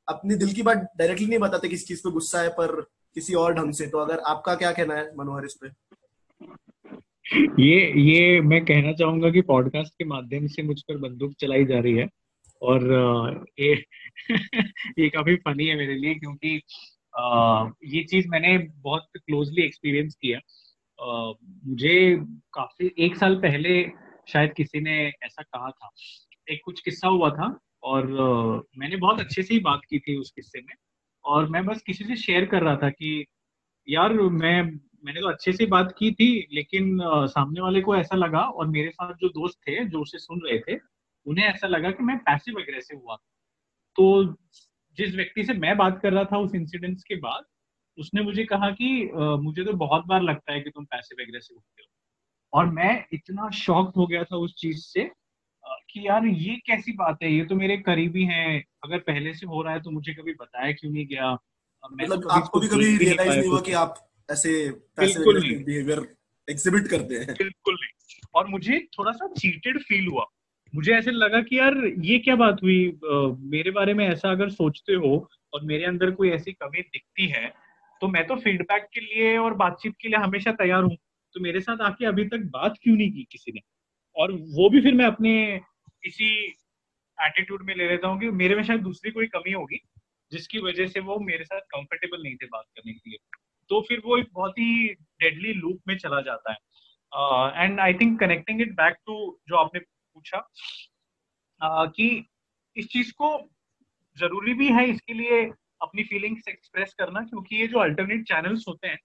अपनी 0.09 0.35
दिल 0.35 0.53
की 0.53 0.63
बात 0.63 0.87
डायरेक्टली 0.99 1.27
नहीं 1.27 1.39
बताते 1.39 1.69
किस 1.69 1.87
चीज़ 1.89 2.01
पे 2.01 2.11
गुस्सा 2.11 2.41
है 2.41 2.49
पर 2.49 2.81
किसी 3.15 3.35
और 3.35 3.55
ढंग 3.55 3.73
से। 3.73 3.87
तो 3.87 3.99
अगर 3.99 4.19
आपका 4.27 4.55
क्या 4.55 4.73
कहना 4.73 4.95
है, 4.95 5.17
मनोहर, 5.17 5.45
इस 5.45 5.55
पे? 5.55 5.69
ये 7.63 8.01
ये 8.01 8.41
मैं 8.41 8.65
कहना 8.65 8.93
चाहूँगा 8.93 9.31
कि 9.31 9.41
पॉडकास्ट 9.41 9.93
के 9.93 10.05
माध्यम 10.05 10.47
से 10.47 10.63
मुझ 10.63 10.81
पर 10.83 10.97
बंदूक 10.97 11.35
चलाई 11.41 11.65
जा 11.65 11.79
रही 11.81 11.95
है 11.97 12.07
और 12.63 13.45
ये 13.61 13.75
ये 14.99 15.09
काफ़ी 15.09 15.37
फनी 15.37 15.67
है 15.67 15.77
मेरे 15.77 15.95
लिए 15.95 16.15
क्योंकि 16.15 16.55
ये 17.99 18.05
चीज़ 18.05 18.29
मैंने 18.29 18.59
बहुत 18.59 19.07
क्लोजली 19.17 19.63
एक्सपीरियंस 19.63 20.15
किया 20.15 20.39
मुझे 21.67 22.17
काफ़ी, 22.55 22.91
एक 22.99 23.17
साल 23.17 23.35
पहले 23.37 23.83
शायद 24.29 24.53
किसी 24.57 24.81
ने 24.81 24.97
ऐसा 25.23 25.43
कहा 25.43 25.71
था। 25.71 25.89
एक 26.51 26.61
कुछ 26.65 26.81
किस्सा 26.81 27.09
हुआ 27.09 27.31
था 27.31 27.59
और 27.83 28.07
मैंने 28.79 28.97
बहुत 28.97 29.21
अच्छे 29.21 29.43
से 29.43 29.55
ही 29.55 29.61
बात 29.61 29.81
की 29.91 29.99
थी 29.99 30.17
उस 30.17 30.31
किस्से 30.31 30.61
में 30.61 30.75
और 31.25 31.49
मैं 31.49 31.65
बस 31.67 31.83
किसी 31.83 32.05
से 32.05 32.17
शेयर 32.17 32.45
कर 32.47 32.63
रहा 32.63 32.77
था 32.77 32.91
कि 32.91 33.25
यार 33.89 34.13
मैं, 34.13 34.63
मैंने 35.05 35.21
तो 35.21 35.29
अच्छे 35.29 35.53
से 35.53 35.67
बात 35.67 35.95
की 35.99 36.11
थी 36.13 36.49
लेकिन 36.53 36.99
सामने 37.05 37.61
वाले 37.61 37.81
को 37.81 37.97
ऐसा 37.97 38.17
लगा 38.17 38.41
और 38.41 38.67
मेरे 38.67 38.91
साथ 38.91 39.15
जो 39.15 39.29
दोस्त 39.29 39.59
थे 39.69 39.85
जो 39.85 40.01
उसे 40.01 40.19
सुन 40.19 40.41
रहे 40.47 40.59
थे, 40.59 40.79
उन्हें 41.27 41.45
ऐसा 41.47 41.67
लगा 41.67 41.91
कि 41.91 42.05
मैं 42.05 42.19
पैसिव 42.19 42.61
अग्रेसिव 42.61 42.99
हुआ। 42.99 43.17
तो 43.97 44.25
जिस 44.99 45.15
व्यक्ति 45.15 45.45
से 45.45 45.55
मैं 45.55 45.77
बात 45.77 46.01
कर 46.03 46.13
रहा 46.13 46.25
था 46.25 46.39
उस 46.39 46.55
इंसिडेंट्स 46.55 47.03
के 47.05 47.17
बाद, 47.17 47.45
उसने 47.99 48.23
मुझे 48.23 48.45
कहा 48.45 48.71
कि 48.71 49.11
मुझे 49.15 49.65
तो 49.65 49.73
बहुत 49.73 50.07
बार 50.07 50.23
लगता 50.23 50.53
है 50.53 50.61
कि 50.61 50.71
तुम 50.71 50.85
पैसिव 50.85 51.21
एग्रेसिव 51.21 51.57
होते 51.57 51.83
हो। 51.83 52.59
और 52.59 52.67
मैं 52.67 53.05
इतना 53.13 53.51
शॉक्ड 53.51 53.97
हो 53.97 54.07
गया 54.07 54.25
था 54.25 54.37
उस 54.37 54.55
चीज़ 54.55 54.79
से 54.79 55.11
कि 55.65 56.07
यार 56.07 56.27
ये 56.27 56.55
कैसी 56.67 56.93
बात 56.93 57.23
है? 57.23 57.33
ये 57.33 57.45
तो 57.45 57.55
मेरे 57.57 57.77
करीबी 57.79 58.25
हैं। 58.25 58.65
अगर 58.85 58.99
पहले 59.01 59.33
से 59.35 59.47
हो 59.47 59.63
रहा 59.63 59.73
है 59.75 59.81
तो 59.83 59.91
मुझे 59.91 60.13
कभी 60.15 60.33
बताया 60.33 60.73
क्यों 60.73 60.93
नहीं 60.93 61.07
गया? 61.07 61.33
मतलब 61.85 62.23
तो 62.23 62.29
आपको 62.31 62.61
भी 62.61 62.69
कभी 62.69 62.97
रियलाइज़ 62.99 63.39
नहीं 63.39 63.49
हुआ 63.49 63.61
कि 63.61 63.73
आप 63.75 63.95
ऐसे 64.29 64.51
बिहेवियर 64.99 66.07
एग्जिबिट 66.49 66.87
करते 66.89 67.15
हैं। 67.15 67.35
बिल्कुल 67.35 67.75
नहीं। 67.75 68.21
और 68.35 68.47
मुझे 68.49 68.79
थोड़ा 68.99 69.13
सा 69.13 69.29
चीटेड 69.29 69.79
फील 69.81 70.07
हुआ। 70.09 70.25
मुझे 70.73 70.93
ऐसे 70.93 71.11
लगा 71.11 71.41
कि 71.43 71.59
यार 71.59 71.77
ये 71.99 72.19
क्या 72.19 72.37
बात 72.37 72.63
हुई? 72.63 72.99
मेरे 73.51 73.71
बारे 73.71 73.95
में 73.95 74.07
ऐसा 74.09 74.31
अगर 74.31 74.51
सोचते 74.51 74.95
हो 74.95 75.29
और 75.55 75.65
मेरे 75.65 75.85
अंदर 75.85 76.11
कोई 76.11 76.31
ऐसी 76.31 76.53
कमी 76.53 76.81
दिखती 76.81 77.27
है 77.27 77.53
तो 78.03 78.09
मैं 78.09 78.27
तो 78.27 78.37
फीडबैक 78.37 78.87
के 78.95 79.01
लिए 79.01 79.37
और 79.39 79.55
बातचीत 79.55 79.95
के 80.01 80.09
लिए 80.09 80.19
हमेशा 80.19 80.53
तैयार 80.53 80.83
हूँ। 80.83 80.97
तो 81.35 81.41
मेरे 81.41 81.61
साथ 81.61 81.81
आके 81.81 82.07
अभी 82.07 82.25
तक 82.25 82.49
बात 82.53 82.79
क्यों 82.83 82.97
नहीं 82.97 83.11
की 83.13 83.27
किसी 83.33 83.53
ने? 83.53 83.61
और 84.21 84.33
वो 84.33 84.69
भी 84.71 84.81
फिर 84.81 84.95
मैं 84.95 85.05
अपने 85.05 85.61
इसी 86.05 86.31
एटीट्यूड 87.19 87.63
में 87.63 87.75
ले 87.75 87.89
लेता 87.89 88.09
हूँ 88.09 88.21
कि 88.21 88.31
मेरे 88.31 88.55
में 88.55 88.63
शायद 88.63 88.81
दूसरी 88.81 89.11
कोई 89.11 89.27
कमी 89.27 89.53
होगी 89.53 89.79
जिसकी 90.33 90.59
वजह 90.59 90.87
से 90.87 91.01
वो 91.01 91.19
मेरे 91.19 91.45
साथ 91.45 91.61
कंफर्टेबल 91.61 92.23
नहीं 92.23 92.37
थे 92.37 92.47
बात 92.47 92.65
करने 92.77 92.93
के 92.93 93.11
लिए। 93.11 93.19
तो 93.71 93.81
फिर 93.89 94.03
वो 94.05 94.19
एक 94.19 94.29
बहुत 94.33 94.59
ही 94.59 94.95
डेडली 94.95 95.53
लूप 95.53 95.81
में 95.89 95.97
चला 95.99 96.21
जाता 96.21 96.53
है। 96.53 97.65
And 97.65 97.81
I 97.81 97.95
think 97.95 98.19
connecting 98.21 98.61
it 98.61 98.73
back 98.73 98.97
to 99.07 99.41
जो 99.49 99.57
आपने 99.57 99.81
पूछा 99.81 100.39
uh, 101.61 101.93
कि 101.97 102.27
इस 102.77 102.89
चीज़ 102.89 103.13
को 103.13 103.39
ज़रूरी 104.19 104.55
भी 104.55 104.69
है 104.69 104.89
इसके 104.91 105.15
लिए 105.15 105.43
अपनी 105.83 106.03
फीलिंग्स 106.03 106.49
एक्सप्रेस 106.49 106.95
करना 106.99 107.21
क्योंकि 107.21 107.57
ये 107.57 107.67
जो 107.67 107.79
अल्टरनेट 107.79 108.23
चैनल्स 108.23 108.65
होते 108.69 108.89
हैं 108.89 108.99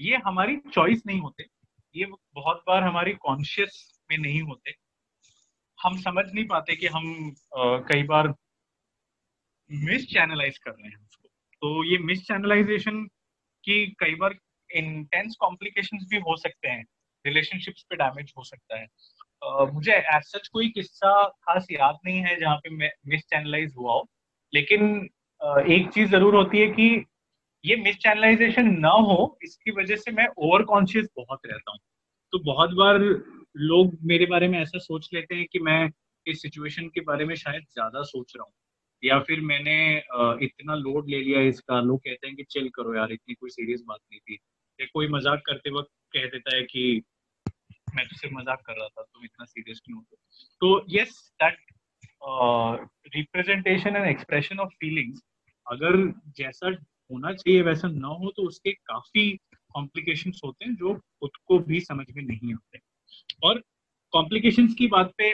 ये 0.00 0.16
हमारी 0.16 0.56
चॉइस 0.74 1.02
नहीं 1.06 1.20
होते। 1.20 1.44
ये 1.94 2.06
बहुत 2.34 2.62
बार 2.66 2.82
हमारी 2.82 3.12
कॉन्शियस 3.12 3.99
में 4.10 4.16
नहीं 4.18 4.40
होते। 4.42 4.74
हम 5.78 5.96
समझ 5.98 6.24
नहीं 6.26 6.44
पाते 6.46 6.76
कि 6.76 6.86
हम 6.86 7.34
कई 7.88 8.02
बार 8.02 8.34
मिस 9.70 10.06
चैनलाइज 10.06 10.58
कर 10.58 10.70
रहे 10.70 10.88
हैं 10.88 10.96
उसको। 10.96 11.28
तो 11.62 11.84
ये 11.84 11.98
मिस 11.98 12.22
चैनलाइजेशन 12.26 13.04
कि 13.64 13.74
कई 14.00 14.14
बार 14.14 14.34
इंटेंस 14.70 15.36
कॉम्प्लिकेशंस 15.40 16.06
भी 16.10 16.18
हो 16.18 16.36
सकते 16.36 16.68
हैं। 16.68 16.84
रिलेशनशिप्स 17.24 17.82
पे 17.82 17.96
डैमेज 17.96 18.32
हो 18.38 18.44
सकता 18.44 18.78
है। 18.78 18.86
uh, 18.86 19.72
मुझे 19.72 19.92
एज 19.92 20.22
सच 20.24 20.48
कोई 20.48 20.68
किस्सा 20.68 21.12
खास 21.28 21.66
याद 21.70 21.98
नहीं 22.04 22.20
है 22.20 22.38
जहाँ 22.40 22.56
पे 22.56 22.70
मिस 23.08 23.22
चैनलाइज 23.22 23.74
हुआ 23.78 23.92
हो। 23.92 24.08
लेकिन 24.52 25.08
uh, 25.40 25.60
एक 25.70 25.90
चीज़ 25.90 26.10
ज़रूर 26.10 26.36
होती 26.36 26.58
है 26.58 26.66
कि 26.68 27.04
ये 27.64 27.76
मिस 27.76 27.96
चैनलाइजेशन 27.96 28.70
ना 28.80 28.90
हो 29.08 29.38
इसकी 29.44 29.70
वजह 29.70 29.96
से 29.96 30.10
मैं 30.10 30.26
ओवर 30.38 30.62
कॉन्शियस 30.64 31.08
बहुत 31.16 31.40
रहता 31.46 31.70
हूँ। 31.70 31.78
तो 32.32 32.38
बहुत 32.44 32.70
बार 32.74 32.98
लोग 33.54 33.96
मेरे 34.04 34.26
बारे 34.26 34.48
में 34.48 34.58
ऐसा 34.60 34.78
सोच 34.78 35.08
लेते 35.14 35.34
हैं 35.34 35.46
कि 35.52 35.58
मैं 35.60 35.88
इस 36.26 36.42
सिचुएशन 36.42 36.88
के 36.88 37.00
बारे 37.02 37.24
में 37.24 37.34
शायद 37.36 37.62
ज़्यादा 37.64 38.02
सोच 38.04 38.32
रहा 38.36 38.44
हूँ। 38.44 38.52
या 39.02 39.18
फिर 39.20 39.40
मैंने 39.40 39.76
इतना 40.44 40.74
लोड 40.76 41.08
ले 41.10 41.20
लिया 41.20 41.40
इसका 41.48 41.80
लोग 41.80 42.00
कहते 42.00 42.26
हैं 42.26 42.36
कि 42.36 42.44
चिल 42.44 42.68
करो 42.68 42.94
यार, 42.96 43.12
इतनी 43.12 43.34
कोई 43.34 43.50
सीरियस 43.50 43.82
बात 43.88 44.00
नहीं 44.02 44.20
थी। 44.20 44.34
या 44.78 44.86
कोई 44.94 45.08
मज़ाक 45.08 45.42
करते 45.46 45.70
वक्त 45.70 45.90
कह 46.14 46.26
देता 46.26 46.56
है 46.56 46.62
कि 46.64 47.02
मैं 47.96 48.06
तो 48.08 48.16
सिर्फ़ 48.16 48.34
मज़ाक 48.34 48.60
कर 48.66 48.76
रहा 48.76 48.88
था, 48.88 49.02
तुम 49.02 49.24
इतना 49.24 49.44
सीरियस 49.44 49.80
क्यों 49.84 49.98
हो? 49.98 50.16
तो 50.62 50.86
yes 50.90 51.32
that 51.42 51.56
representation 53.16 53.96
and 53.96 54.06
expression 54.06 54.58
of 54.58 54.70
feelings 54.80 55.22
अगर 55.66 55.96
जैसा 56.36 56.68
होना 56.68 57.32
चाहिए, 57.32 57.62
वैसा 57.62 57.88
ना 57.88 58.08
हो 58.08 58.32
तो 58.36 58.42
उसके 58.48 58.72
काफ़ी 58.72 59.30
कॉम्प्लिकेशन 59.74 60.32
होते 60.44 60.64
हैं 60.64 60.74
जो 60.74 60.94
खुद 60.94 61.30
को 61.46 61.58
भी 61.58 61.80
समझ 61.80 62.06
में 62.16 62.22
नहीं 62.22 62.54
आते। 62.54 62.78
और 63.42 63.62
कॉम्प्लिकेशन 64.12 64.66
की 64.74 64.86
बात 64.86 65.12
पे 65.18 65.30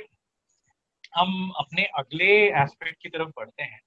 हम 1.14 1.50
अपने 1.50 1.84
अगले 1.98 2.30
एस्पेक्ट 2.62 3.02
की 3.02 3.08
तरफ़ 3.08 3.28
बढ़ते 3.28 3.62
हैं। 3.62 3.80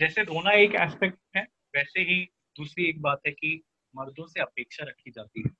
जैसे 0.00 0.22
रोना 0.22 0.52
एक 0.52 0.74
एस्पेक्ट 0.74 1.18
है, 1.36 1.42
वैसे 1.76 2.00
ही 2.00 2.22
दूसरी 2.56 2.84
एक 2.84 3.00
बात 3.02 3.20
है 3.26 3.32
कि 3.32 3.60
मर्दों 3.94 4.26
से 4.26 4.40
अपेक्षा 4.40 4.84
रखी 4.84 5.10
जाती 5.10 5.42
है 5.46 5.50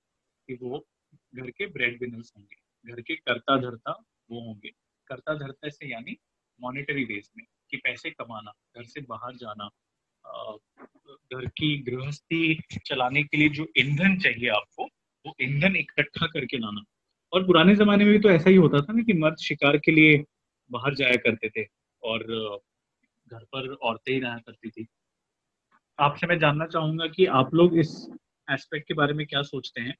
कि 0.48 0.54
वो 0.62 0.78
घर 1.34 1.50
के 1.50 1.66
ब्रेड 1.66 2.00
विनर्स 2.00 2.32
होंगे, 2.36 2.56
घर 2.84 3.00
के 3.00 3.16
करता 3.16 3.56
धरता 3.60 3.92
वो 4.30 4.40
होंगे। 4.40 4.70
करता 5.06 5.34
धरता 5.34 5.68
से 5.68 5.90
यानी 5.92 6.16
मॉनेटरी 6.60 7.04
बेस 7.04 7.30
में 7.36 7.46
कि 7.70 7.76
पैसे 7.76 8.10
कमाना, 8.10 8.52
घर 8.76 8.84
से 8.84 9.00
बाहर 9.00 9.36
जाना 9.36 9.68
घर 11.32 11.46
की 11.48 11.76
गृहस्थी 11.82 12.54
चलाने 12.86 13.22
के 13.22 13.36
लिए 13.36 13.48
जो 13.48 13.66
ईंधन 13.78 14.18
चाहिए 14.18 14.48
आपको 14.48 14.88
वो 15.26 15.34
ईंधन 15.40 15.76
इकट्ठा 15.76 16.26
करके 16.26 16.58
लाना। 16.58 16.82
और 17.32 17.46
पुराने 17.46 17.74
जमाने 17.76 18.04
में 18.04 18.12
भी 18.12 18.18
तो 18.18 18.30
ऐसा 18.30 18.50
ही 18.50 18.56
होता 18.56 18.80
था 18.80 18.92
ना 18.92 19.02
कि 19.02 19.12
मर्द 19.12 19.36
शिकार 19.38 19.76
के 19.76 19.92
लिए 19.92 20.24
बाहर 20.70 20.94
जाया 20.94 21.16
करते 21.16 21.48
थे 21.48 21.66
और 22.02 22.24
घर 23.30 23.44
पर 23.44 23.72
औरतें 23.72 24.12
ही 24.12 24.18
रहा 24.20 24.38
करती 24.38 24.70
थी। 24.70 24.86
आपसे 25.98 26.26
मैं 26.26 26.38
जानना 26.38 26.66
चाहूँगा 26.66 27.06
कि 27.06 27.26
आप 27.26 27.54
लोग 27.54 27.78
इस 27.78 27.94
एस्पेक्ट 28.48 28.88
के 28.88 28.94
बारे 28.94 29.12
में 29.12 29.26
क्या 29.26 29.42
सोचते 29.42 29.80
हैं? 29.80 29.94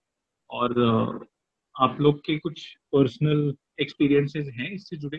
और 0.50 1.26
आप 1.75 2.00
लोग 2.00 2.18
के 2.21 2.38
कुछ 2.38 2.66
पर्सनल 2.92 3.54
एक्सपीरियंसेस 3.80 4.49
हैं 4.54 4.71
इससे 4.71 4.97
जुड़े? 4.97 5.18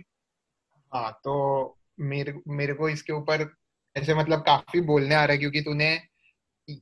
हाँ 0.91 1.11
तो 1.23 1.77
मेरे 1.99 2.33
मेरे 2.47 2.73
को 2.73 2.89
इसके 2.89 3.13
ऊपर 3.13 3.49
ऐसे 3.95 4.15
मतलब 4.15 4.39
काफ़ी 4.39 4.81
बोलने 4.81 5.15
आ 5.15 5.23
रहा 5.23 5.33
है 5.33 5.37
क्योंकि 5.37 5.61
तूने 5.61 5.89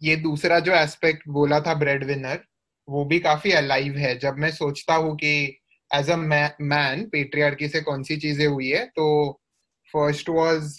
ये 0.04 0.16
दूसरा 0.16 0.60
जो 0.60 0.72
एस्पेक्ट 0.72 1.28
बोला 1.30 1.60
था 1.60 1.74
ब्रेड 1.74 2.04
विनर 2.04 2.44
वो 2.88 3.06
भी 3.06 3.20
काफ़ी 3.20 3.52
अलाइव 3.52 3.98
है। 3.98 4.18
जब 4.20 4.36
मैं 4.38 4.52
सोचता 4.52 4.96
हूँ 4.96 5.16
कि 5.16 5.62
एज 5.92 6.10
अ 6.10 6.16
मैन 6.16 7.04
पेट्रियार्की 7.12 7.68
से 7.68 7.82
कौन 7.82 8.04
सी 8.04 8.18
चीज़ें 8.18 8.48
हुई 8.48 8.70
है 8.70 8.86
तो 8.86 9.32
फ़र्स्ट 9.94 10.30
वाज 10.30 10.76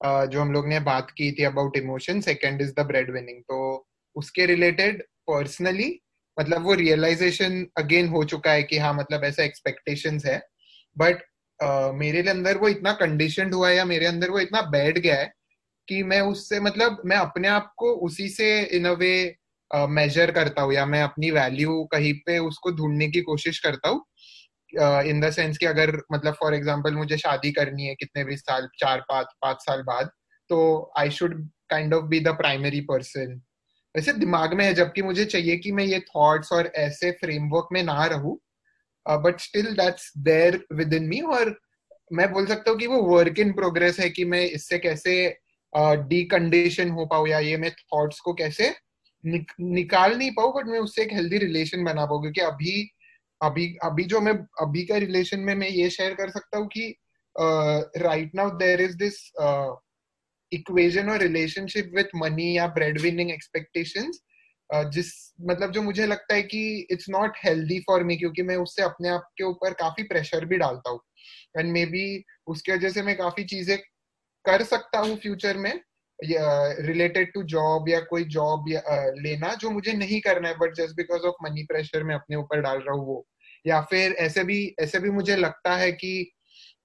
जो 0.00 0.40
हम 0.40 0.52
लोग 0.52 0.68
ने 0.68 0.80
बात 0.80 1.10
की 1.10 1.30
थी 1.32 1.44
about 1.44 1.76
emotion 1.76 2.20
second 2.20 2.62
is 2.62 2.72
the 2.78 2.80
bread 2.80 3.10
winning 3.10 3.42
तो 3.42 3.86
उसके 4.16 4.46
रिलेटेड 4.46 5.02
पर्सनली 5.02 6.00
मतलब 6.40 6.62
वो 6.62 6.74
रियलाइजेशन 6.74 7.66
अगेन 7.78 8.08
हो 8.08 8.24
चुका 8.24 8.52
है 8.52 8.62
कि 8.62 8.78
हाँ 8.78 8.94
मतलब 8.94 9.24
ऐसा 9.24 9.42
एक्सपेक्टेशन 9.42 10.20
है। 10.26 10.42
बट 10.96 11.16
uh, 11.60 11.92
मेरे 11.94 12.30
अंदर 12.30 12.58
वो 12.58 12.68
इतना 12.68 12.92
कंडीशन 12.92 13.52
हुआ 13.52 13.68
है 13.68 13.76
या 13.76 13.84
मेरे 13.84 14.06
अंदर 14.06 14.30
वो 14.30 14.38
इतना 14.38 14.62
बैठ 14.62 14.98
गया 14.98 15.14
है 15.14 15.32
कि 15.88 16.02
मैं 16.02 16.20
उससे 16.20 16.60
मतलब 16.60 17.02
मैं 17.04 17.16
अपने 17.16 17.48
आप 17.48 17.72
को 17.76 17.92
उसी 18.06 18.28
से 18.28 18.48
इन 18.62 18.84
अ 18.84 18.92
वे 18.92 19.36
मेजर 19.70 20.30
करता 20.30 20.62
हूँ 20.62 20.72
या 20.72 20.86
मैं 20.86 21.02
अपनी 21.02 21.30
वैल्यू 21.30 21.82
कहीं 21.84 22.12
पे 22.26 22.38
उसको 22.38 22.70
ढूँढने 22.70 23.08
की 23.08 23.20
कोशिश 23.20 23.58
करता 23.58 23.88
हूँ। 23.88 24.04
इन 25.06 25.20
द 25.20 25.30
सेंस 25.30 25.58
कि 25.58 25.66
अगर 25.66 25.96
मतलब 26.12 26.34
फॉर 26.34 26.54
एग्ज़ाम्पल 26.54 26.94
मुझे 26.94 27.16
शादी 27.18 27.52
करनी 27.52 27.86
है 27.86 27.94
कितने 27.94 28.24
भी 28.24 28.36
साल 28.36 28.68
चार 28.78 29.00
पाँच 29.08 29.26
पाँच 29.42 29.56
साल 29.60 29.82
बाद 29.82 30.10
तो 30.50 30.58
I 30.98 31.10
should 31.10 31.34
kind 31.70 31.94
of 31.94 32.04
be 32.04 32.20
the 32.20 32.28
primary 32.28 32.80
person 32.80 33.40
वैसे 33.94 34.12
दिमाग 34.12 34.54
में 34.54 34.64
है 34.64 34.74
जबकि 34.74 35.02
मुझे 35.02 35.24
चाहिए 35.24 35.56
कि 35.56 35.72
मैं 35.72 35.84
ये 35.84 35.98
थॉट्स 36.00 36.52
और 36.52 36.66
ऐसे 36.76 37.10
फ्रेमवर्क 37.10 37.68
में 37.72 37.82
ना 37.82 38.04
रहूँ। 38.06 38.38
But 39.06 39.40
still 39.40 39.66
that's 39.74 40.12
there 40.18 40.64
within 40.94 41.04
me 41.04 41.20
और 41.20 41.58
मैं 42.12 42.30
बोल 42.32 42.46
सकता 42.46 42.70
हूँ 42.70 42.78
कि 42.78 42.86
वो 42.86 43.02
वर्क 43.02 43.38
इन 43.38 43.52
प्रोग्रेस 43.52 44.00
है 44.00 44.08
कि 44.10 44.24
मैं 44.24 44.40
इससे 44.40 44.78
कैसे 44.78 45.14
डीकंडीशन 45.72 46.88
uh, 46.88 46.94
हो 46.94 47.06
पाऊँ 47.06 47.28
या 47.28 47.38
ये 47.38 47.56
मैं 47.56 47.70
थॉट्स 47.70 48.20
को 48.20 48.34
कैसे 48.34 48.70
निक, 49.24 49.52
निकाल 49.60 50.16
नहीं 50.18 50.30
पाऊँ 50.30 50.52
बट 50.54 50.66
मैं 50.66 50.78
उससे 50.78 51.02
एक 51.02 51.12
हेल्दी 51.12 51.38
रिलेशन 51.38 51.84
बना 51.84 52.06
पाऊँ 52.06 52.20
क्योंकि 52.22 52.40
अभी 52.40 52.90
अभी 53.40 53.66
अभी 53.84 54.04
जो 54.04 54.20
मैं 54.20 54.32
अभी 54.60 54.84
का 54.86 54.96
रिलेशन 54.96 55.40
में 55.40 55.54
मैं 55.54 55.68
ये 55.68 55.90
शेयर 55.90 56.14
कर 56.14 56.30
सकता 56.30 56.58
हूँ 56.58 56.68
कि 56.68 56.94
right 57.98 58.34
now 58.34 58.50
there 58.58 58.80
is 58.80 58.96
this 58.96 59.18
equation 60.52 61.10
और 61.10 61.18
रिलेशनशिप 61.18 61.92
विथ 61.96 62.04
मनी 62.16 62.56
या 62.56 62.66
ब्रेड 62.68 63.00
विनिंग 63.00 63.30
एक्सपेक्टेशन 63.30 64.10
जिस 64.90 65.12
मतलब 65.40 65.70
जो 65.72 65.82
मुझे 65.82 66.06
लगता 66.06 66.34
है 66.34 66.42
कि 66.42 66.60
it's 66.90 67.08
not 67.10 67.36
healthy 67.44 67.78
for 67.80 68.04
me 68.04 68.16
क्योंकि 68.16 68.42
मैं 68.42 68.56
उससे 68.56 68.82
अपने 68.82 69.08
आप 69.08 69.28
के 69.36 69.44
ऊपर 69.44 69.72
काफ़ी 69.72 70.02
प्रेशर 70.02 70.44
भी 70.44 70.56
डालता 70.56 70.90
हूँ। 70.90 71.00
एंड 71.58 71.72
मे 71.72 71.84
बी 71.86 72.24
उसकी 72.46 72.72
वजह 72.72 72.90
से 72.90 73.02
मैं 73.02 73.16
काफ़ी 73.16 73.44
चीज़ें 73.44 73.76
कर 74.44 74.62
सकता 74.64 74.98
हूँ 74.98 75.16
फ्यूचर 75.16 75.56
में 75.56 75.72
रिलेटेड 76.24 77.32
टू 77.34 77.42
जॉब 77.42 77.88
या 77.88 78.00
कोई 78.00 78.24
जॉब 78.24 78.64
uh, 78.68 79.22
लेना 79.22 79.54
जो 79.54 79.70
मुझे 79.70 79.92
नहीं 79.92 80.20
करना 80.20 80.48
है 80.48 80.54
but 80.54 80.74
just 80.74 80.96
because 80.96 81.22
of 81.22 81.34
money 81.44 81.62
pressure 81.62 82.04
मैं 82.04 82.14
अपने 82.14 82.36
ऊपर 82.36 82.60
डाल 82.60 82.78
रहा 82.78 82.94
हूँ 82.94 83.06
वो। 83.06 83.26
या 83.66 83.80
फिर 83.80 84.12
ऐसे 84.12 84.44
भी 84.44 84.74
ऐसे 84.80 84.98
भी 84.98 85.10
मुझे 85.10 85.36
लगता 85.36 85.76
है 85.76 85.92
कि 85.92 86.32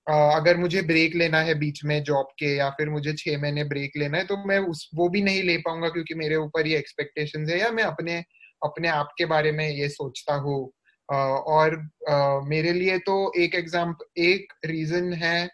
uh, 0.09 0.35
अगर 0.35 0.57
मुझे 0.57 0.81
ब्रेक 0.81 1.15
लेना 1.15 1.41
है 1.41 1.55
बीच 1.55 1.83
में 1.85 2.03
जॉब 2.03 2.25
के 2.25 2.55
या 2.55 2.69
फिर 2.69 2.89
मुझे 2.89 3.13
छह 3.13 3.41
महीने 3.41 3.63
ब्रेक 3.63 3.91
लेना 3.97 4.17
है 4.17 4.23
तो 4.23 4.37
मैं 4.47 4.59
उस 4.59 4.89
वो 4.95 5.09
भी 5.09 5.21
नहीं 5.21 5.43
ले 5.43 5.57
पाऊँगा 5.57 5.89
क्योंकि 5.89 6.13
मेरे 6.13 6.35
ऊपर 6.35 6.67
ये 6.67 6.77
एक्सपेक्टेशन 6.77 7.49
है 7.49 7.59
या 7.59 7.71
मैं 7.71 7.83
अपने 7.83 8.23
अपने 8.65 8.87
आप 8.87 9.09
के 9.17 9.25
बारे 9.25 9.51
में 9.51 9.69
ये 9.69 9.89
सोचता 9.89 10.35
हूँ। 10.35 10.71
uh, 11.13 11.43
और 11.47 11.89
uh, 12.11 12.49
मेरे 12.49 12.73
लिए 12.73 12.97
तो 12.97 13.33
एक 13.37 13.55
एग्ज़ाम्पल 13.55 14.21
एक 14.21 14.53
रीजन 14.65 15.13
है 15.13 15.49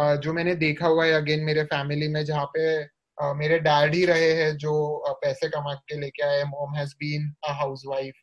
uh, 0.00 0.16
जो 0.16 0.32
मैंने 0.32 0.54
देखा 0.54 0.86
हुआ 0.86 1.06
है 1.06 1.12
अगेन 1.12 1.40
मेरे 1.40 1.64
फैमिली 1.64 2.08
में 2.08 2.24
जहाँ 2.24 2.44
पे 2.44 2.84
मेरे 3.22 3.58
डैड 3.58 3.94
ही 3.94 4.04
रहे 4.04 4.32
हैं 4.32 4.56
जो 4.56 4.72
पैसे 5.22 5.48
कमा 5.48 5.74
के 5.88 6.00
लेके 6.00 6.22
आए 6.22 6.42
mom 6.44 6.74
has 6.76 6.94
been 7.00 7.32
a 7.48 7.52
housewife 7.52 8.14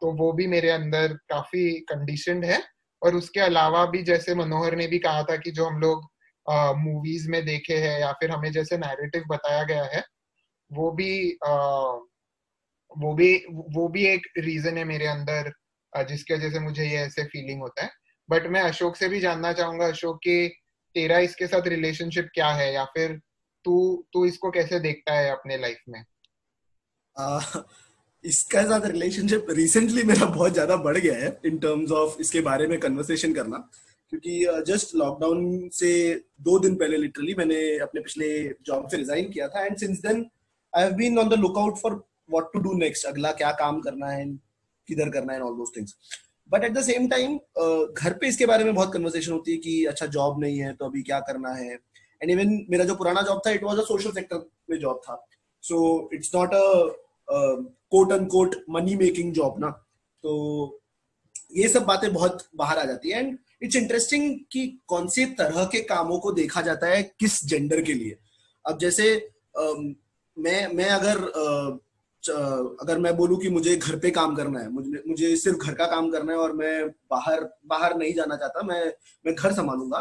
तो 0.00 0.12
वो 0.16 0.32
भी 0.32 0.46
मेरे 0.46 0.70
अंदर 0.70 1.12
काफ़ी 1.30 1.70
कंडीशनड 1.90 2.44
है। 2.44 2.62
और 3.02 3.14
उसके 3.14 3.40
अलावा 3.40 3.84
भी 3.86 4.02
जैसे 4.02 4.34
मनोहर 4.34 4.76
ने 4.76 4.86
भी 4.86 4.98
कहा 4.98 5.22
था 5.22 5.36
कि 5.36 5.50
जो 5.50 5.66
हम 5.66 5.80
लोग 5.80 6.04
मूवीज़ 6.78 7.28
में 7.30 7.44
देखे 7.46 7.76
हैं 7.76 7.98
या 8.00 8.12
फिर 8.12 8.30
हमें 8.30 8.50
जैसे 8.52 8.78
नैरेटिव 8.78 9.24
बताया 9.28 9.62
गया 9.64 9.84
है 9.84 10.02
वो 10.70 10.90
भी 10.92 11.10
uh, 11.46 12.00
वो 12.96 13.14
भी 13.14 13.34
वो 13.74 13.88
भी 13.88 14.04
एक 14.06 14.26
रीजन 14.38 14.78
है 14.78 14.84
मेरे 14.84 15.06
अंदर 15.06 15.52
जिसकी 15.92 16.34
वजह 16.34 16.50
से 16.50 16.60
मुझे 16.60 16.84
ये 16.84 16.96
ऐसे 16.98 17.24
फीलिंग 17.24 17.60
होता 17.62 17.82
है। 17.84 17.90
बट 18.28 18.46
मैं 18.46 18.60
अशोक 18.62 18.96
से 18.96 19.08
भी 19.08 19.20
जानना 19.20 19.52
चाहूँगा 19.52 19.86
अशोक 19.86 20.18
कि 20.24 20.48
तेरा 20.96 21.18
इसके 21.18 21.46
साथ 21.46 21.68
रिलेशनशिप 21.68 22.28
क्या 22.34 22.48
है? 22.50 22.72
या 22.74 22.84
फिर 22.84 23.18
तू 23.64 24.04
तू 24.12 24.24
इसको 24.24 24.50
कैसे 24.50 24.80
देखता 24.80 25.14
है 25.14 25.30
अपने 25.30 25.56
लाइफ 25.58 25.78
में? 25.88 26.04
uh, 27.16 27.62
इसका 28.24 28.62
साथ 28.62 28.86
रिलेशनशिप 28.86 29.46
रिसेंटली 29.50 30.02
मेरा 30.02 30.26
बहुत 30.26 30.52
ज़्यादा 30.52 30.76
बढ़ 30.84 30.98
गया 30.98 31.14
है 31.14 31.38
इन 31.46 31.58
टर्म्स 31.58 31.90
ऑफ़ 31.92 32.20
इसके 32.20 32.40
बारे 32.40 32.66
में 32.66 32.78
कन्वर्सेशन 32.80 33.34
करना। 33.34 33.58
क्योंकि 34.12 34.62
जस्ट 34.66 34.88
uh, 34.88 34.94
लॉकडाउन 34.94 35.68
से 35.72 35.92
दो 36.40 36.58
दिन 36.58 36.74
पहले 36.74 36.96
लिटरली 36.96 37.34
मैंने 37.34 37.60
अपने 37.78 38.00
पिछले 38.00 38.28
जॉब 38.66 38.88
से 38.88 38.96
रिजाइन 38.96 39.30
किया 39.30 39.48
था 39.48 39.64
and 39.64 39.76
since 39.76 39.98
then 39.98 40.26
I 40.76 40.82
have 40.82 40.92
been 40.94 41.18
on 41.18 41.28
the 41.28 41.38
lookout 41.38 41.78
for 41.78 41.94
what 42.30 42.52
to 42.52 42.60
do 42.60 42.72
next 42.72 43.06
अगला 43.06 43.32
क्या 43.32 43.50
काम 43.52 43.80
करना 43.80 44.10
है 44.10 44.26
किधर 44.88 45.08
करना 45.10 45.32
है 45.32 45.40
all 45.40 45.56
those 45.56 45.72
things 45.76 45.96
but 46.50 46.64
at 46.64 46.72
the 46.72 46.82
same 46.82 47.08
time 47.08 47.36
घर 47.92 48.12
पे 48.12 48.28
इसके 48.28 48.46
बारे 48.46 48.64
में 48.64 48.74
बहुत 48.74 48.92
कन्वर्सेशन 48.92 49.32
होती 49.32 49.52
है 49.52 49.58
कि 49.58 49.84
अच्छा 49.84 50.06
जॉब 50.06 50.40
नहीं 50.40 50.58
है 50.58 50.72
तो 50.72 50.84
अभी 50.84 51.02
क्या 51.02 51.20
करना 51.20 51.52
है? 51.54 51.78
एंड 52.24 52.30
इवन 52.30 52.54
मेरा 52.70 52.84
जो 52.84 52.94
पुराना 52.94 53.22
जॉब 53.22 53.40
था 53.46 53.50
it 53.50 53.64
was 53.64 53.80
a 53.80 53.82
social 53.84 54.12
sector 54.12 54.44
में 54.70 54.78
जॉब 54.78 55.00
था. 55.08 55.16
So 55.62 56.08
it's 56.14 56.34
not 56.34 56.54
a 56.54 56.64
quote 57.90 58.12
and 58.12 58.26
quote 58.30 58.56
money 58.70 58.94
making 58.96 59.32
job 59.32 59.58
ना. 59.60 59.70
तो 60.24 60.80
ये 61.56 61.68
सब 61.68 61.84
बातें 61.86 62.12
बहुत 62.12 62.42
बाहर 62.56 62.78
आ 62.78 62.84
जाती 62.84 63.10
है. 63.10 63.18
एंड 63.18 63.38
इट्स 63.62 63.76
इंटरेस्टिंग 63.76 64.38
कि 64.52 64.66
कौन 64.88 65.08
से 65.08 65.26
तरह 65.38 65.64
के 65.72 65.80
कामों 65.92 66.18
को 66.18 66.32
देखा 66.32 66.62
जाता 66.62 66.86
है 66.86 67.02
किस 67.20 67.44
जेंडर 67.46 67.82
के 67.82 67.94
लिए. 67.94 68.16
अब 68.64 68.78
जैसे 68.78 69.06
uh, 69.60 69.78
मैं 70.36 70.60
मैं 70.74 70.88
अगर 70.90 71.18
uh, 71.42 71.80
अगर 72.24 72.98
मैं 72.98 73.16
बोलूँ 73.16 73.38
कि 73.40 73.48
मुझे 73.48 73.76
घर 73.76 73.98
पे 74.00 74.10
काम 74.10 74.34
करना 74.36 74.60
है 74.60 74.68
मुझे 74.72 75.02
मुझे 75.08 75.34
सिर्फ़ 75.36 75.58
घर 75.58 75.74
का 75.74 75.86
काम 75.86 76.10
करना 76.10 76.32
है 76.32 76.38
और 76.38 76.52
मैं 76.56 76.88
बाहर 77.10 77.42
बाहर 77.66 77.96
नहीं 77.96 78.14
जाना 78.14 78.36
चाहता 78.36 78.62
मैं 78.62 78.84
मैं 79.26 79.34
घर 79.34 79.52
संभालूँगा 79.52 80.00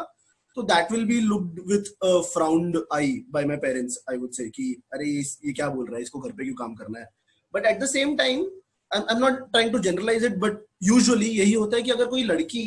तो 0.58 0.62
that 0.64 0.92
will 0.92 1.06
be 1.06 1.20
looked 1.22 1.60
with 1.68 1.92
frowned 2.34 2.78
I 2.94 3.12
by 3.32 3.46
my 3.46 3.58
parents 3.58 3.98
I 4.12 4.18
would 4.18 4.32
say 4.32 4.50
कि 4.50 4.72
अरे 4.94 5.10
ये 5.10 5.54
क्या 5.54 5.70
बोल 5.70 5.86
रहा 5.86 5.96
है? 5.96 6.02
इसको 6.02 6.20
घर 6.20 6.32
पे 6.32 6.44
क्यों 6.44 6.56
काम 6.56 6.74
करना 6.76 7.00
है? 7.00 7.08
But 7.54 7.66
at 7.66 7.80
the 7.80 7.86
same 7.90 8.16
time 8.18 8.46
I 8.92 9.16
am 9.16 9.20
not 9.20 9.40
trying 9.52 9.72
to 9.72 9.80
generalize 9.80 10.26
it 10.26 10.36
but 10.40 10.64
usually 10.84 11.30
यही 11.30 11.54
होता 11.54 11.78
है 11.78 11.84
कि 11.84 11.92
अगर 11.92 12.06
कोई 12.08 12.24
लड़की 12.24 12.64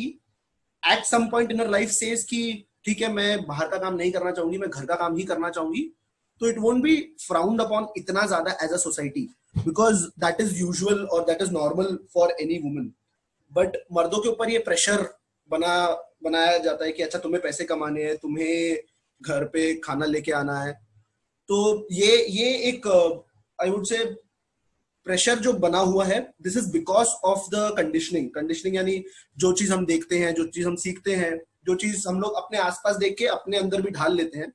at 0.83 1.05
some 1.05 1.27
point 1.29 1.51
in 1.51 1.69
life 1.71 1.89
says 1.89 2.23
कि, 2.23 2.63
ठीक 2.85 3.01
है, 3.01 3.11
मैं 3.13 3.45
बाहर 3.47 3.67
का 3.67 3.77
काम 3.77 3.95
नहीं 3.95 4.11
करना 4.11 4.31
चाहूँगी, 4.31 4.57
मैं 4.57 4.69
घर 4.69 4.85
का 4.85 4.95
काम 4.95 5.15
ही 5.17 5.23
करना 5.23 5.49
चाहूँगी 5.49 5.81
तो 6.41 6.47
it 6.47 6.57
won't 6.59 6.81
be 6.83 6.95
frowned 7.19 7.61
upon 7.61 7.87
इतना 7.97 8.25
ज़्यादा 8.27 8.57
as 8.63 8.71
a 8.71 8.77
society 8.77 9.21
because 9.57 10.03
that 10.19 10.41
is 10.41 10.55
usual 10.55 11.03
और 11.05 11.23
that 11.25 11.41
is 11.41 11.51
normal 11.51 11.97
for 12.13 12.31
any 12.41 12.57
woman 12.63 12.91
but 13.51 13.77
मर्दों 13.93 14.19
के 14.21 14.29
ऊपर 14.29 14.49
ये 14.49 14.59
प्रेशर 14.59 15.07
बना 15.49 15.73
बनाया 16.23 16.57
जाता 16.57 16.85
है 16.85 16.91
कि 16.91 17.03
अच्छा 17.03 17.19
तुम्हें 17.19 17.41
पैसे 17.41 17.63
कमाने 17.65 18.03
हैं, 18.03 18.15
तुम्हें 18.17 18.77
घर 19.21 19.43
पे 19.43 19.73
खाना 19.75 20.05
लेके 20.05 20.31
आना 20.31 20.59
है। 20.59 20.73
तो 21.49 21.87
ये 21.91 22.25
ये 22.29 22.53
एक 22.69 22.87
आई 23.59 23.69
वुड 23.69 23.85
से 23.85 24.03
प्रेशर 25.05 25.39
जो 25.39 25.53
बना 25.53 25.79
हुआ 25.79 26.05
है 26.05 26.19
this 26.41 26.57
is 26.57 26.71
because 26.71 27.07
of 27.23 27.47
the 27.49 27.73
conditioning 27.77 28.29
conditioning 28.29 28.75
यानी 28.75 29.03
जो 29.37 29.51
चीज़ 29.53 29.73
हम 29.73 29.85
देखते 29.85 30.19
हैं, 30.19 30.33
जो 30.33 30.47
चीज़ 30.47 30.67
हम 30.67 30.75
सीखते 30.75 31.15
हैं, 31.15 31.37
जो 31.65 31.75
चीज़ 31.75 32.07
हम 32.07 32.19
लोग 32.19 32.33
अपने 32.33 32.57
आसपास 32.57 32.95
देख 32.95 33.15
के 33.17 33.25
अपने 33.25 33.57
अंदर 33.57 33.81
भी 33.81 33.91
ढाल 33.91 34.15
लेते 34.15 34.39
हैं, 34.39 34.51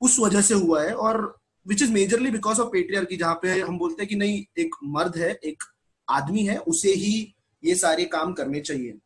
उस 0.00 0.18
वजह 0.20 0.40
से 0.40 0.54
हुआ 0.54 0.82
है। 0.82 0.94
और 0.94 1.40
which 1.66 1.82
is 1.82 1.92
majorly 1.92 2.30
because 2.30 2.60
of 2.60 2.68
patriarchy 2.68 3.04
की 3.04 3.16
जहाँ 3.16 3.38
पे 3.42 3.60
हम 3.60 3.78
बोलते 3.78 4.02
हैं 4.02 4.08
कि 4.08 4.16
नहीं, 4.16 4.44
एक 4.58 4.76
मर्द 4.84 5.16
है, 5.16 5.32
एक 5.44 5.64
आदमी 6.08 6.44
है, 6.44 6.58
उसे 6.58 6.92
ही 6.94 7.34
ये 7.64 7.74
सारे 7.74 8.04
काम 8.04 8.32
करने 8.32 8.60
चाहिए। 8.60 8.98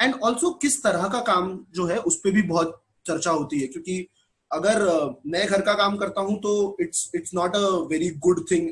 एंड 0.00 0.14
ऑल्सो 0.22 0.50
किस 0.62 0.82
तरह 0.82 1.08
का 1.08 1.20
काम 1.22 1.58
जो 1.74 1.86
है 1.86 1.96
उस 2.00 2.16
पर 2.16 2.30
भी 2.30 2.42
बहुत 2.42 2.80
चर्चा 3.06 3.30
होती 3.30 3.60
है 3.60 3.66
क्योंकि 3.66 4.06
अगर 4.50 4.82
मैं 5.26 5.46
घर 5.46 5.60
का 5.60 5.74
काम 5.74 5.96
करता 5.96 6.20
हूँ 6.20 6.38
तो 6.40 6.76
it's 6.80 7.10
it's 7.14 7.34
not 7.34 7.56
a 7.56 7.66
very 7.90 8.08
good 8.18 8.44
thing 8.50 8.68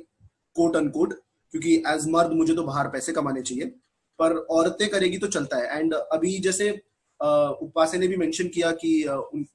quote 0.57 0.77
unquote 0.89 1.13
क्योंकि 1.55 1.75
एज 1.87 2.09
मर्द 2.09 2.33
मुझे 2.33 2.55
तो 2.55 2.63
बाहर 2.63 2.89
पैसे 2.89 3.13
कमाने 3.13 3.43
चाहिए 3.43 3.65
पर 4.19 4.37
औरतें 4.51 4.89
करेगी 4.89 5.19
तो 5.19 5.27
चलता 5.27 5.57
है। 5.57 5.79
एंड 5.79 5.95
अभी 5.95 6.39
जैसे 6.39 6.71
उपासे 7.21 7.99
ने 7.99 8.07
भी 8.09 8.17
मेंशन 8.17 8.49
किया 8.49 8.71
कि 8.73 9.03
उन, 9.05 9.47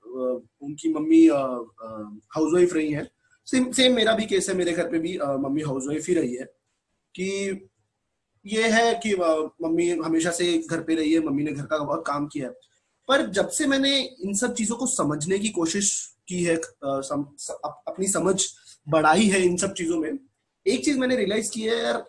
उनकी 0.62 0.94
मम्मी 0.94 1.26
हाउस 1.28 2.54
वाइफ 2.54 2.74
रही 2.74 2.92
है। 2.92 3.08
सेम 3.48 3.72
सेम 3.72 3.96
मेरा 3.96 4.14
भी 4.16 4.26
केस 4.26 4.50
है 4.50 4.56
मेरे 4.56 4.72
घर 4.72 4.90
पे 4.92 5.00
भी 5.00 5.18
मम्मी 5.18 5.62
हाउस 5.62 5.86
वाइफ 5.88 6.08
ही 6.08 6.14
रही 6.14 6.36
है 6.36 6.46
कि 7.16 7.30
ये 8.46 8.70
है 8.70 8.94
कि 9.06 9.14
मम्मी 9.64 9.90
हमेशा 9.90 10.32
से 10.32 10.58
घर 10.60 10.82
पे 10.84 10.96
रही 10.96 11.14
है 11.14 11.20
मम्मी 11.20 11.44
ने 11.44 11.52
घर 11.52 11.66
का 11.66 11.78
बहुत 11.78 12.04
काम 12.08 12.28
किया 12.28 12.48
है। 12.48 12.54
पर 13.10 13.26
जब 13.30 13.50
से 13.50 13.68
मैंने 13.68 14.00
इन 14.00 14.34
सब 14.34 14.54
चीज़ों 14.54 14.76
को 14.78 14.86
समझने 14.88 15.40
की 15.40 15.50
कोशिश 15.50 15.92
की 16.28 16.44
है 16.44 16.56
सम, 16.86 17.26
अपनी 17.88 18.08
समझ 18.08 18.42
बढ़ाई 18.88 19.28
है 19.28 19.42
इन 19.42 19.58
सब 19.58 19.74
चीज़ों 19.74 19.98
में 19.98 20.12
एक 20.66 20.84
चीज़ 20.86 21.00
मैंने 21.00 21.16
रियलाइज़ 21.16 21.52
की 21.52 21.62
है 21.62 21.78
यार 21.84 22.04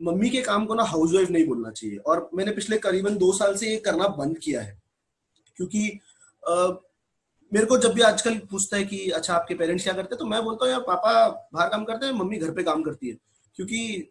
मम्मी 0.00 0.30
के 0.30 0.40
काम 0.42 0.64
को 0.66 0.74
ना 0.74 0.82
हाउस 0.82 1.12
वाइफ 1.14 1.30
नहीं 1.30 1.46
बोलना 1.46 1.70
चाहिए। 1.70 1.96
और 1.96 2.28
मैंने 2.34 2.52
पिछले 2.52 2.78
करीबन 2.78 3.16
दो 3.16 3.32
साल 3.32 3.56
से 3.56 3.70
ये 3.70 3.76
करना 3.76 4.08
बंद 4.08 4.38
किया 4.38 4.62
है। 4.62 4.80
क्योंकि 5.56 5.88
आ, 6.42 6.54
मेरे 7.52 7.66
को 7.66 7.78
जब 7.78 7.92
भी 7.92 8.02
आजकल 8.02 8.38
पूछता 8.50 8.76
है 8.76 8.84
कि 8.84 9.08
अच्छा 9.10 9.34
आपके 9.34 9.54
पेरेंट्स 9.54 9.84
क्या 9.84 9.92
करते? 9.94 10.14
हैं 10.14 10.18
तो 10.18 10.26
मैं 10.26 10.42
बोलता 10.44 10.64
हूँ 10.64 10.72
यार 10.72 10.80
पापा 10.80 11.28
बाहर 11.54 11.68
काम 11.68 11.84
करते 11.84 12.06
हैं 12.06 12.12
मम्मी 12.12 12.38
घर 12.38 12.50
पे 12.54 12.62
काम 12.62 12.82
करती 12.82 13.08
है। 13.08 13.16
क्योंकि 13.56 14.10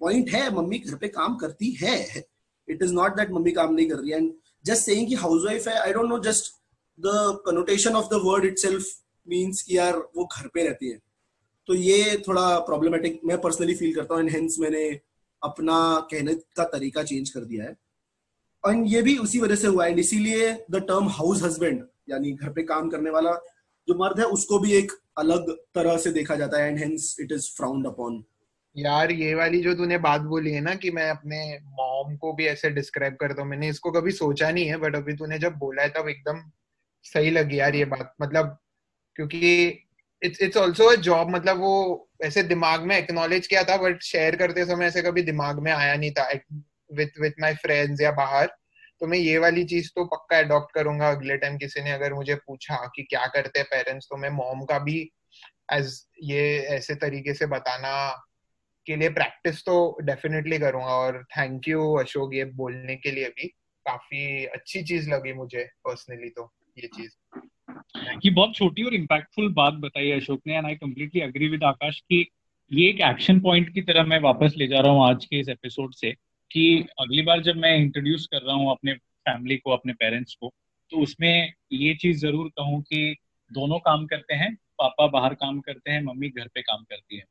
पॉइंट 0.00 0.30
है, 0.30 0.50
मम्मी 0.54 0.78
घर 0.78 0.94
पे 0.94 1.08
काम 1.10 1.36
करती 1.36 1.70
है। 1.80 2.24
It 2.68 2.82
is 2.82 2.92
not 2.94 3.16
that 3.16 3.30
mummy 3.30 3.52
काम 3.52 3.74
नहीं 3.74 3.88
कर 3.88 3.96
रही 3.96 4.12
एंड 4.12 4.32
जस्ट 4.64 4.82
सेइंग 4.82 5.08
कि 5.08 5.14
हाउस 5.16 5.44
वाइफ 5.46 5.68
है 5.68 5.78
I 5.78 5.92
don't 5.92 6.08
know 6.08 6.18
just 6.24 6.52
the 6.98 7.42
connotation 7.46 7.96
of 7.96 8.06
the 8.06 8.20
word 8.24 8.44
itself 8.58 8.86
means 9.26 9.62
कि 9.62 9.76
यार 9.76 9.96
वो 10.16 10.24
घर 10.26 10.48
पे 10.54 10.66
रहती 10.66 10.90
है। 10.90 10.98
तो 11.68 11.74
ये 11.74 12.22
थोड़ा 12.28 12.58
प्रॉब्लमेटिक 12.60 13.20
मैं 13.24 13.40
पर्सनली 13.40 13.74
फील 13.74 13.94
करता 13.94 14.14
हूँ 14.14 14.22
एंड 14.22 14.30
हेंस 14.30 14.56
मैंने 14.60 14.88
अपना 15.42 15.76
कहने 16.10 16.34
का 16.56 16.64
तरीका 16.68 17.02
चेंज 17.02 17.30
कर 17.30 17.44
दिया 17.44 17.64
है। 17.64 17.76
एंड 18.64 18.86
ये 18.88 19.02
भी 19.02 19.16
उसी 19.18 19.40
वजह 19.40 19.56
से 19.56 19.66
हुआ 19.66 19.86
है। 19.86 20.00
इसीलिए 20.00 20.52
द 20.70 20.84
टर्म 20.88 21.08
हाउस 21.10 21.42
हस्बैंड 21.42 21.82
यानी 22.10 22.32
घर 22.32 22.52
पे 22.52 22.62
काम 22.64 22.90
करने 22.90 23.10
वाला 23.10 23.32
जो 23.88 23.94
मर्द 23.94 24.20
है, 24.20 24.26
उसको 24.26 24.58
भी 24.58 24.72
एक 24.72 24.92
अलग 25.18 25.50
तरह 25.74 25.96
से 25.98 26.10
देखा 26.12 26.34
जाता 26.36 26.62
है। 26.62 26.68
And 26.68 26.78
hence 26.78 27.16
it 27.20 27.32
is 27.32 27.50
frowned 27.56 27.86
upon 27.86 28.22
यार, 28.76 29.10
ये 29.12 29.34
वाली 29.34 29.60
जो 29.62 29.74
तूने 29.74 29.96
बात 29.98 30.20
बोली 30.22 30.52
है 30.52 30.60
ना 30.60 30.74
कि 30.74 30.90
मैं 30.90 31.08
अपने 31.10 31.38
मॉम 31.74 32.16
को 32.16 32.32
भी 32.32 32.46
ऐसे 32.46 32.70
डिस्क्राइब 32.70 33.16
करता 33.20 33.42
हूँ, 33.42 33.50
मैंने 33.50 33.68
इसको 33.68 33.90
कभी 33.92 34.10
सोचा 34.12 34.50
नहीं 34.50 34.66
है 34.66 34.76
बट 34.76 34.96
अभी 34.96 35.12
तूने 35.16 35.38
जब 35.38 35.56
बोला 35.58 35.82
है 35.82 35.88
तब 35.88 36.08
एकदम 36.08 36.40
सही 37.04 37.30
लगी 37.30 37.58
यार 37.60 37.74
ये 37.74 37.84
बात। 37.84 38.14
मतलब 38.22 38.56
क्योंकि 39.16 39.66
it's 40.22 40.40
it's 40.42 40.56
also 40.56 40.84
a 40.86 40.94
job 41.02 41.30
मतलब 41.30 41.58
वो 41.60 42.08
ऐसे 42.24 42.42
दिमाग 42.42 42.82
में 42.82 42.96
एक्नोलेज 42.98 43.46
किया 43.46 43.62
था 43.64 43.76
बट 43.76 44.02
शेयर 44.02 44.36
करते 44.36 44.64
समय 44.66 44.86
ऐसे 44.86 45.02
कभी 45.02 45.22
दिमाग 45.22 45.58
में 45.58 45.72
आया 45.72 45.94
नहीं 45.96 46.10
था 46.10 46.28
विथ 46.90 47.20
विथ 47.20 47.32
माई 47.40 47.54
फ्रेंड्स 47.54 48.00
या 48.02 48.10
बाहर। 48.12 48.46
तो 49.00 49.06
मैं 49.06 49.18
ये 49.18 49.38
वाली 49.38 49.64
चीज़ 49.64 49.90
तो 49.96 50.04
पक्का 50.06 50.38
अडॉप्ट 50.38 50.74
करूँगा 50.74 51.08
अगले 51.10 51.36
टाइम 51.36 51.56
किसी 51.58 51.82
ने 51.82 51.92
अगर 51.92 52.14
मुझे 52.14 52.34
पूछा 52.36 52.76
कि 52.96 53.02
क्या 53.02 53.26
करते 53.26 53.58
हैं 53.58 53.68
पेरेंट्स 53.70 54.06
तो 54.10 54.16
मैं 54.16 54.30
मॉम 54.32 54.64
का 54.64 54.78
भी 54.78 55.00
एज 55.72 55.98
ये 56.22 56.42
ऐसे 56.76 56.94
तरीके 56.94 57.34
से 57.34 57.46
बताना 57.46 57.92
के 58.86 58.96
लिए 58.96 59.08
प्रैक्टिस 59.10 59.60
तो 59.62 59.74
डेफिनेटली 60.02 60.58
करूँगा 60.58 60.94
और 60.98 61.22
थैंक 61.30 61.68
यू 61.68 61.92
अशोक 61.94 62.34
ये 62.34 62.44
बोलने 62.54 62.96
के 62.96 63.10
लिए 63.10 63.28
भी। 63.30 63.46
काफ़ी 63.86 64.44
अच्छी 64.46 64.82
चीज़ 64.82 65.10
लगी 65.10 65.32
मुझे 65.32 65.64
पर्सनली 65.84 66.28
तो 66.28 66.50
ये 66.78 66.88
चीज़। 66.94 67.10
ये 68.24 68.30
बहुत 68.30 68.54
छोटी 68.54 68.82
और 68.82 68.94
इम्पैक्टफुल 68.94 69.52
बात 69.52 69.74
बताई 69.80 70.10
अशोक 70.12 70.40
ने 70.46 70.56
and 70.56 70.66
I 70.66 70.74
completely 70.76 71.20
agree 71.20 71.48
with 71.48 71.64
Akash 71.64 72.00
की 72.00 72.20
ये 72.70 72.88
एक 72.88 73.00
एक्शन 73.00 73.40
पॉइंट 73.40 73.72
की 73.74 73.82
तरह 73.82 74.04
मैं 74.04 74.20
वापस 74.20 74.54
ले 74.56 74.66
जा 74.66 74.80
रहा 74.80 74.92
हूँ 74.92 75.04
आज 75.06 75.24
के 75.24 75.40
इस 75.40 75.48
एपिसोड 75.48 75.94
से 75.94 76.12
कि 76.50 76.64
अगली 77.00 77.22
बार 77.22 77.42
जब 77.42 77.56
मैं 77.56 77.76
इंट्रोड्यूस 77.76 78.26
कर 78.26 78.42
रहा 78.42 78.56
हूँ 78.56 78.70
अपने 78.70 78.94
फैमिली 78.94 79.56
को, 79.56 79.70
अपने 79.70 79.92
पेरेंट्स 79.92 80.34
को 80.34 80.52
तो 80.92 81.02
उसमें 81.02 81.52
ये 81.72 81.94
चीज़ 81.94 82.18
ज़रूर 82.18 82.48
कहूँ 82.48 82.80
कि 82.82 83.16
दोनों 83.50 83.78
काम 83.78 84.06
करते 84.06 84.34
हैं, 84.34 84.54
पापा 84.78 85.06
बाहर 85.08 85.34
काम 85.34 85.60
करते 85.60 85.90
हैं, 85.90 86.02
मम्मी 86.02 86.28
घर 86.28 86.48
पे 86.48 86.62
काम 86.62 86.82
करती 86.82 87.16
है। 87.16 87.24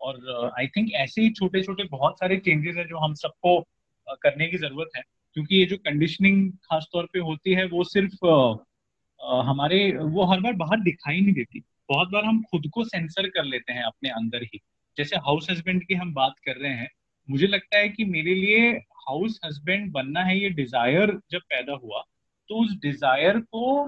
और 0.00 0.52
आई 0.58 0.66
uh, 0.66 0.76
थिंक 0.76 0.92
ऐसे 0.94 1.22
ही 1.22 1.30
छोटे 1.30 1.62
छोटे 1.62 1.84
बहुत 1.84 2.18
सारे 2.18 2.36
चेंजेस 2.38 2.76
है 2.76 2.84
जो 2.84 2.98
हम 2.98 3.14
सबको 3.14 3.58
uh, 3.58 4.16
करने 4.22 4.48
की 4.48 4.58
ज़रूरत 4.58 4.96
है। 4.96 5.02
क्योंकि 5.36 5.56
ये 5.56 5.64
जो 5.64 5.76
कंडीशनिंग 5.76 6.50
खास 6.64 6.86
तौर 6.92 7.08
पे 7.12 7.18
होती 7.18 7.54
है 7.54 7.66
वो 7.66 7.84
सिर्फ़ 7.84 8.26
uh, 8.26 9.44
हमारे 9.44 9.80
वो 9.92 10.24
हर 10.24 10.40
बार 10.40 10.52
बाहर 10.52 10.80
दिखाई 10.80 11.20
नहीं 11.20 11.34
देती। 11.34 11.60
बहुत 11.88 12.10
बार 12.10 12.24
हम 12.24 12.42
खुद 12.42 12.70
को 12.72 12.84
सेंसर 12.84 13.28
कर 13.28 13.44
लेते 13.44 13.72
हैं 13.72 13.82
अपने 13.82 14.10
अंदर 14.10 14.42
ही। 14.42 14.60
जैसे 14.96 15.16
हाउस 15.16 15.46
हस्बैंड 15.50 15.82
की 15.86 15.94
हम 15.94 16.12
बात 16.14 16.34
कर 16.46 16.56
रहे 16.56 16.72
हैं 16.72 16.88
मुझे 17.28 17.46
लगता 17.46 17.78
है 17.78 17.88
कि 17.88 18.04
मेरे 18.04 18.34
लिए 18.34 18.70
हाउस 19.08 19.38
हस्बैंड 19.44 19.90
बनना 19.92 20.22
है 20.24 20.38
ये 20.38 20.48
डिज़ायर 20.50 21.18
जब 21.30 21.40
पैदा 21.50 21.72
हुआ 21.72 22.02
तो 22.50 22.54
उस 22.54 22.72
डिज़ायर 22.82 23.38
को 23.40 23.84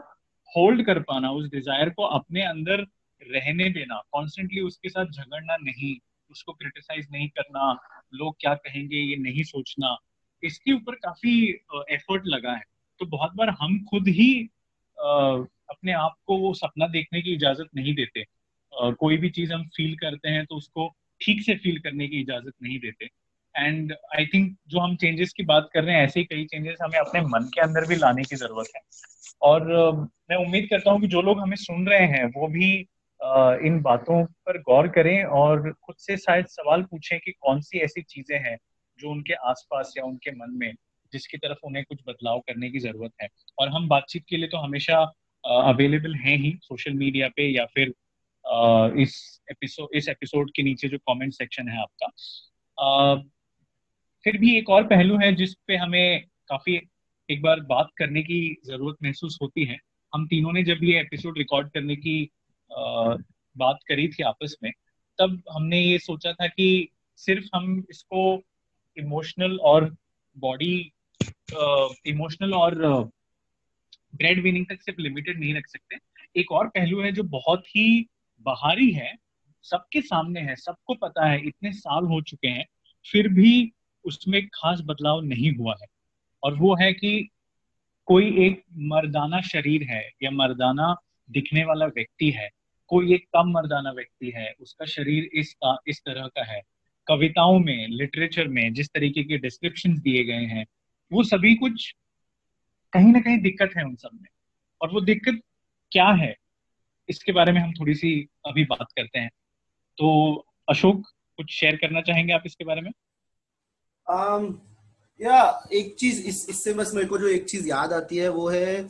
होल्ड 0.57 0.85
कर 0.87 0.99
पाना 1.01 1.31
उस 1.31 1.51
डिज़ायर 1.51 1.91
को 1.91 2.03
अपने 2.03 2.43
अंदर 2.43 2.85
रहने 3.23 3.69
देना 3.71 4.01
कॉन्स्टेंटली 4.13 4.61
उसके 4.63 4.89
साथ 4.89 5.07
झगड़ना 5.07 5.57
नहीं, 5.59 5.97
उसको 6.31 6.53
क्रिटिसाइज 6.53 7.07
नहीं 7.13 7.29
करना, 7.29 7.73
लोग 8.13 8.37
क्या 8.41 8.55
कहेंगे, 8.57 8.97
ये 8.97 9.17
नहीं 9.19 9.43
सोचना, 9.45 9.97
इसके 10.43 10.73
ऊपर 10.73 10.95
काफ़ी 10.97 11.33
एफर्ट 11.91 12.27
लगा 12.27 12.53
है। 12.53 12.63
तो 13.01 13.07
बहुत 13.09 13.35
बार 13.37 13.51
हम 13.61 13.79
खुद 13.85 14.09
ही 14.11 14.33
अपने 14.99 15.93
आप 15.93 16.15
को 16.27 16.37
वो 16.39 16.53
सपना 16.55 16.87
देखने 16.89 17.23
की 17.23 17.35
इजाज़त 17.35 17.69
नहीं 17.77 17.95
देते। 17.95 18.25
कोई 18.73 19.17
भी 19.17 19.31
चीज़ 19.31 19.53
हम 19.53 19.65
फील 19.77 19.95
करते 19.97 20.29
हैं 20.29 20.45
तो 20.47 20.57
उसको 20.57 20.89
ठीक 21.21 21.43
से 21.43 21.55
फील 21.57 21.79
करने 21.81 22.09
की 22.09 22.21
इजाज़त 22.21 22.53
नहीं 22.63 22.79
देते। 22.79 23.09
एंड 23.55 23.93
आई 24.17 24.27
थिंक 24.27 24.57
जो 24.69 24.81
हम 24.81 24.95
चेंजेस 24.97 25.33
की 25.33 25.45
बात 25.45 25.69
कर 25.75 25.85
रहे 25.85 25.97
हैं, 25.97 26.03
ऐसे 26.03 26.21
ही 26.21 26.27
कई 26.27 26.45
चेंजेस 26.45 26.79
हमें 26.83 26.99
अपने 26.99 27.21
मन 27.23 27.51
के 27.55 27.61
अंदर 27.61 27.87
भी 27.89 27.97
लाने 27.97 28.23
की 28.23 28.37
ज़रूरत 28.37 28.69
है। 28.77 28.83
और 29.43 29.67
मैं 30.31 30.37
उम्मीद 30.37 30.67
करता 30.71 30.91
हूँ 30.91 31.01
कि 31.01 31.07
जो 31.09 31.23
लोग 31.23 31.41
हमें 31.41 31.57
सुन 31.59 31.87
रहे 31.89 32.07
हैं, 32.09 32.25
वो 32.27 32.49
भी 32.49 32.87
इन 33.67 33.81
बातों 33.83 34.25
पर 34.47 34.59
गौर 34.63 34.89
करें 34.89 35.25
और 35.25 35.71
खुद 35.73 35.97
से 35.99 36.17
शायद 36.17 36.47
सवाल 36.47 36.83
पूछें 36.83 37.19
कि 37.21 37.33
कौन 37.33 37.61
सी 37.61 37.79
ऐसी 37.79 38.03
चीज़ें 38.03 38.39
हैं 38.39 38.57
जो 38.99 39.11
उनके 39.11 39.35
आसपास 39.51 39.95
या 39.99 40.05
उनके 40.05 40.31
मन 40.31 40.57
में 40.57 40.73
जिसकी 41.13 41.39
तरफ़ 41.39 41.59
उन्हें 41.65 41.85
कुछ 41.85 41.99
बदलाव 42.09 42.39
करने 42.41 42.71
की 42.71 42.79
ज़रूरत 42.79 43.13
है। 43.23 43.29
और 43.59 43.69
हम 43.69 43.89
बातचीत 43.89 44.25
के 44.29 44.37
लिए 44.37 44.49
तो 44.49 44.59
हमेशा 44.59 44.99
अवेलेबल 45.45 46.15
हैं 46.17 46.37
ही 46.39 46.53
सोशल 46.65 46.93
मीडिया 46.95 47.29
पे 47.29 47.49
या 47.49 47.65
फिर 47.75 47.93
इस 49.03 49.43
एपिसोड 49.51 49.97
इस 49.97 50.09
एपिसोड 50.09 50.51
के 50.57 50.63
नीचे 50.63 50.89
जो 50.89 50.99
कमेंट 51.09 51.33
सेक्शन 51.33 51.69
है 51.69 51.81
आपका। 51.83 53.15
फिर 54.25 54.39
भी 54.39 54.57
एक 54.59 54.71
और 54.71 54.87
पहलू 54.87 55.17
है 55.19 55.33
जिस 55.35 55.55
पे 55.67 55.77
हमें 55.77 56.25
काफ़ी 56.49 56.81
एक 57.29 57.43
बार 57.43 57.61
बात 57.67 57.89
करने 57.99 58.23
की 58.23 58.41
ज़रूरत 58.67 58.97
महसूस 59.03 59.39
होती 59.43 59.65
है। 59.65 59.79
हम 60.13 60.27
तीनों 60.27 60.53
ने 60.53 60.63
जब 60.63 60.85
ये 60.85 61.01
एपिसोड 61.01 61.39
रिकॉर्ड 61.39 61.71
करने 61.71 61.97
की 61.97 62.31
बात 62.71 63.79
करी 63.89 64.09
थी 64.09 64.23
आपस 64.23 64.57
में, 64.63 64.71
तब 65.19 65.43
हमने 65.53 65.81
ये 65.81 65.99
सोचा 65.99 66.33
था 66.33 66.47
कि 66.47 66.89
सिर्फ़ 67.19 67.49
हम 67.55 67.85
इसको 67.91 68.43
इमोशनल 68.97 69.59
और 69.61 69.97
बॉडी 70.37 70.93
इमोशनल 72.07 72.55
और 72.55 72.75
ब्रेड 74.15 74.43
विनिंग 74.43 74.67
तक 74.67 74.83
सिर्फ़ 74.83 75.01
लिमिटेड 75.01 75.41
नहीं 75.41 75.55
रख 75.55 75.67
सकते। 75.67 75.97
एक 76.41 76.53
और 76.53 76.69
पहलू 76.69 77.01
है 77.03 77.13
जो 77.13 77.23
बहुत 77.23 77.67
ही 77.67 78.07
बाहरी 78.47 78.91
है, 78.91 79.15
सबके 79.65 80.01
सामने 80.01 80.41
है, 80.41 80.55
सबको 80.57 80.95
पता 80.95 81.27
है, 81.29 81.41
इतने 81.47 81.73
साल 81.73 82.05
हो 82.05 82.21
चुके 82.23 82.49
हैं, 82.49 82.65
फिर 83.07 83.29
भी 83.29 83.73
उसमें 84.05 84.47
खास 84.47 84.81
बदलाव 84.81 85.21
नहीं 85.21 85.53
हुआ 85.53 85.75
है। 85.83 85.87
और 86.43 86.55
वो 86.55 86.75
है 86.75 86.93
कि 86.93 87.29
कोई 88.09 88.47
एक 88.47 88.63
मर्दाना 88.79 89.41
शरीर 89.41 89.83
है 89.91 90.03
या 90.23 90.31
मर्दाना 90.31 90.95
दिखने 91.29 91.65
वाला 91.65 91.87
व्यक्ति 91.87 92.31
है 92.31 92.49
कोई 92.91 93.15
एक 93.15 93.27
कम 93.35 93.51
मर्दाना 93.51 93.91
व्यक्ति 93.91 94.33
है 94.37 94.53
उसका 94.61 94.85
शरीर 94.87 95.31
इस 95.35 95.55
इस 95.89 96.01
तरह 96.01 96.27
का 96.27 96.45
है। 96.45 96.61
कविताओं 97.07 97.59
में 97.59 97.89
लिटरेचर 97.89 98.49
में 98.49 98.73
जिस 98.75 98.89
तरीके 98.89 99.25
के 99.25 99.39
डिस्क्रिप्शन 99.39 99.95
दिए 99.99 100.25
गए 100.25 100.45
हैं 100.47 100.65
वो 101.11 101.23
सभी 101.23 101.55
कुछ 101.55 101.95
कहीं 102.93 103.13
ना 103.13 103.21
कहीं 103.21 103.39
दिक्कत 103.39 103.71
है 103.77 103.85
उन 103.85 103.95
सब 103.97 104.11
में। 104.15 104.29
और 104.81 104.93
वो 104.93 105.01
दिक्कत 105.01 105.41
क्या 105.93 106.09
है 106.15 106.35
इसके 107.09 107.33
बारे 107.33 107.53
में 107.53 107.61
हम 107.61 107.73
थोड़ी 107.73 107.95
सी 107.95 108.13
अभी 108.47 108.65
बात 108.65 108.87
करते 108.97 109.19
हैं। 109.19 109.31
तो 109.99 110.09
अशोक 110.69 111.07
कुछ 111.37 111.53
शेयर 111.53 111.77
करना 111.77 112.01
चाहेंगे 112.01 112.33
आप 112.33 112.43
इसके 112.47 112.65
बारे 112.65 112.81
में? 112.81 112.91
Um, 114.07 114.53
या 115.21 115.69
एक 115.73 115.95
चीज़ 115.99 116.23
इस 116.27 116.49
इससे 116.51 116.73
बस 116.75 116.95
मेरे 116.95 117.07
को 117.07 117.19
जो 117.19 117.29
एक 117.29 117.45
चीज़ 117.45 117.69
याद 117.69 117.93
आती 117.93 118.17
है 118.17 118.29
वो 118.29 118.49
है 118.49 118.89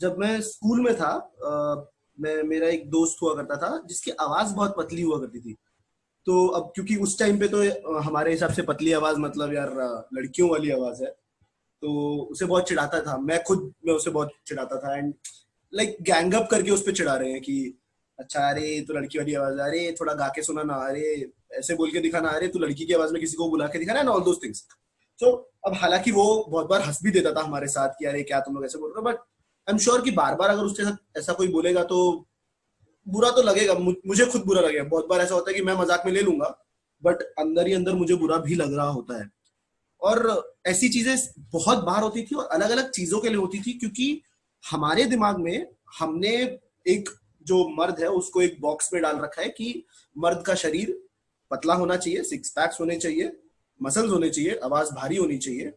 जब 0.00 0.16
मैं 0.18 0.40
स्कूल 0.40 0.80
में 0.80 0.94
था 0.94 1.12
मैं, 2.20 2.42
मेरा 2.42 2.68
एक 2.68 2.90
दोस्त 2.90 3.16
हुआ 3.22 3.34
करता 3.34 3.56
था, 3.56 3.82
जिसकी 3.86 4.10
आवाज़ 4.10 4.54
बहुत 4.54 4.74
पतली 4.78 5.02
हुआ 5.02 5.18
करती 5.18 5.40
थी। 5.40 5.56
तो 6.26 6.46
अब 6.46 6.72
क्योंकि 6.74 6.96
उस 6.96 7.18
टाइम 7.18 7.38
पे 7.40 7.48
तो 7.48 7.58
हमारे 8.00 8.30
हिसाब 8.30 8.52
से 8.52 8.62
पतली 8.62 8.92
आवाज़ 8.92 9.16
मतलब 9.16 9.54
यार 9.54 9.70
लड़कियों 10.14 10.50
वाली 10.50 10.70
आवाज़ 10.70 11.04
है। 11.04 11.10
तो 11.82 12.18
उसे 12.30 12.44
बहुत 12.44 12.68
चिढ़ाता 12.68 13.00
था। 13.00 13.16
मैं 13.18 13.42
खुद, 13.42 13.72
मैं 13.86 13.94
उसे 13.94 14.10
बहुत 14.10 14.30
चिढ़ाता 14.46 14.78
था 14.78 14.96
एंड 14.98 15.14
लाइक 15.74 15.96
गैंग 16.02 16.34
अप 16.34 16.48
करके 16.50 16.70
उस 16.70 16.82
पर 16.82 16.92
चिढ़ा 16.92 17.14
रहे 17.14 17.32
हैं 17.32 17.40
कि 17.40 17.78
अच्छा 18.18 18.48
अरे 18.50 18.80
तो 18.80 18.94
लड़की 18.94 19.18
वाली 19.18 19.34
आवाज़ 19.34 19.58
अरे, 19.58 19.96
थोड़ा 20.00 20.14
गा 20.14 20.28
के 20.28 20.42
सुना 20.42 20.62
ना। 20.62 20.74
आ 20.74 20.88
अरे, 20.88 21.30
ऐसे 21.52 21.74
बोल 21.74 21.90
के 21.90 22.00
दिखाना। 22.00 22.28
अरे, 22.28 22.48
तू 22.48 22.58
लड़की 22.58 22.86
की 22.86 22.92
आवाज़ 22.92 23.12
में 23.12 23.20
किसी 23.20 23.36
को 23.36 23.48
बुला 23.50 23.66
के 23.66 23.78
दिखाना 23.78 24.10
ऑल 24.10 24.22
दोज 24.22 24.42
थिंग्स 24.42 24.66
तो 25.20 25.50
अब 25.66 25.74
हालाँकि 25.74 26.12
वो 26.12 26.46
बहुत 26.48 26.66
बार 26.66 26.80
हंस 26.82 26.98
भी 27.02 27.10
देता 27.10 27.32
था 27.32 27.42
हमारे 27.44 27.66
साथ 27.66 27.88
कि, 27.88 28.04
अरे, 28.04 28.22
क्या 28.22 28.40
तुम 28.40 28.54
लोग 28.54 28.64
ऐसे 28.64 28.78
बोल 28.78 28.90
रहे 28.90 29.00
हो? 29.00 29.12
बट 29.12 29.16
आई 29.68 29.72
एम 29.72 29.78
श्योर 29.78 30.00
कि 30.02 30.10
बार 30.12 30.34
बार 30.34 30.50
अगर 30.50 30.62
उसके 30.62 30.84
साथ 30.84 31.18
ऐसा 31.18 31.32
कोई 31.32 31.48
बोलेगा 31.48 31.82
तो 31.84 32.26
बुरा 33.06 33.30
तो 33.30 33.42
लगेगा। 33.42 33.74
मुझे 33.74 34.26
खुद 34.26 34.44
बुरा 34.46 34.60
लगेगा। 34.60 34.84
बहुत 34.84 35.06
बार 35.08 35.20
ऐसा 35.20 35.34
होता 35.34 35.50
है 35.50 35.54
कि 35.56 35.62
मैं 35.62 35.74
मज़ाक 35.74 36.02
में 36.06 36.12
ले 36.12 36.20
लूँगा 36.22 36.48
बट 37.02 37.22
अंदर 37.40 37.66
ही 37.66 37.72
अंदर 37.72 37.94
मुझे 37.94 38.14
बुरा 38.16 38.36
भी 38.38 38.54
लग 38.54 38.74
रहा 38.74 38.88
होता 38.88 39.18
है। 39.20 39.28
और 40.02 40.56
ऐसी 40.66 40.88
चीज़ें 40.88 41.16
बहुत 41.52 41.78
बार 41.84 42.02
होती 42.02 42.22
थी 42.22 42.34
और 42.34 42.46
अलग 42.52 42.70
अलग 42.70 42.90
चीज़ों 42.90 43.20
के 43.20 43.28
लिए 43.28 43.38
होती 43.38 43.60
थी 43.62 43.72
क्योंकि 43.72 44.22
हमारे 44.64 45.04
दिमाग 45.06 45.38
में 45.38 45.66
हमने 45.98 46.34
एक 46.86 47.08
जो 47.46 47.68
मर्द 47.70 48.00
है, 48.00 48.08
उसको 48.08 48.42
एक 48.42 48.60
बॉक्स 48.60 48.92
में 48.92 49.02
डाल 49.02 49.16
रखा 49.16 49.42
है 49.42 49.48
कि 49.48 49.84
मर्द 50.16 50.42
का 50.46 50.54
शरीर 50.56 50.96
पतला 51.50 51.74
होना 51.74 51.96
चाहिए 51.96 52.22
सिक्स 52.24 52.50
पैक्स 52.50 52.80
होने 52.80 52.96
चाहिए 52.96 53.32
मसल्स 53.80 54.10
होने 54.10 54.30
चाहिए, 54.30 54.58
आवाज़ 54.64 54.92
भारी 54.94 55.16
होनी 55.16 55.38
चाहिए 55.38 55.72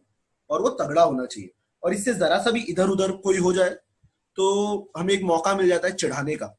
और 0.50 0.62
वो 0.62 0.68
तगड़ा 0.76 1.02
होना 1.02 1.26
चाहिए। 1.26 1.50
और 1.82 1.94
इससे 1.94 2.14
जरा 2.14 2.38
सा 2.38 2.50
भी 2.50 2.60
इधर 2.62 2.88
उधर 2.88 3.12
कोई 3.18 3.38
हो 3.38 3.52
जाए 3.52 3.70
तो 4.36 4.92
हमें 4.96 5.14
एक 5.14 5.22
मौका 5.22 5.54
मिल 5.54 5.68
जाता 5.68 5.88
है 5.88 5.94
चढ़ाने 5.94 6.34
का। 6.36 6.56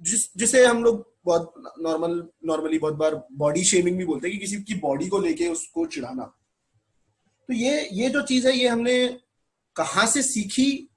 जिस, 0.00 0.36
जिसे 0.36 0.64
हम 0.66 0.82
लोग 0.84 1.10
बहुत 1.24 1.74
नॉर्मल, 1.80 2.22
नॉर्मली 2.44 2.78
बहुत 2.78 2.94
बार 2.94 3.14
बॉडी 3.32 3.64
शेमिंग 3.64 3.98
भी 3.98 4.04
बोलते 4.04 4.28
हैं 4.28 4.38
कि 4.38 4.46
किसी 4.46 4.62
की 4.62 4.74
बॉडी 4.74 5.08
को 5.08 5.18
लेके 5.18 5.48
उसको 5.48 5.86
चिढ़ाना। 5.86 6.24
तो 7.48 7.54
ये 7.54 7.88
ये 7.92 8.08
जो 8.08 8.22
चीज़ 8.22 8.48
है, 8.48 8.56
ये 8.56 8.68
हमने 8.68 9.06
कहा 9.76 10.06
से 10.06 10.22
सीखी? 10.22 10.88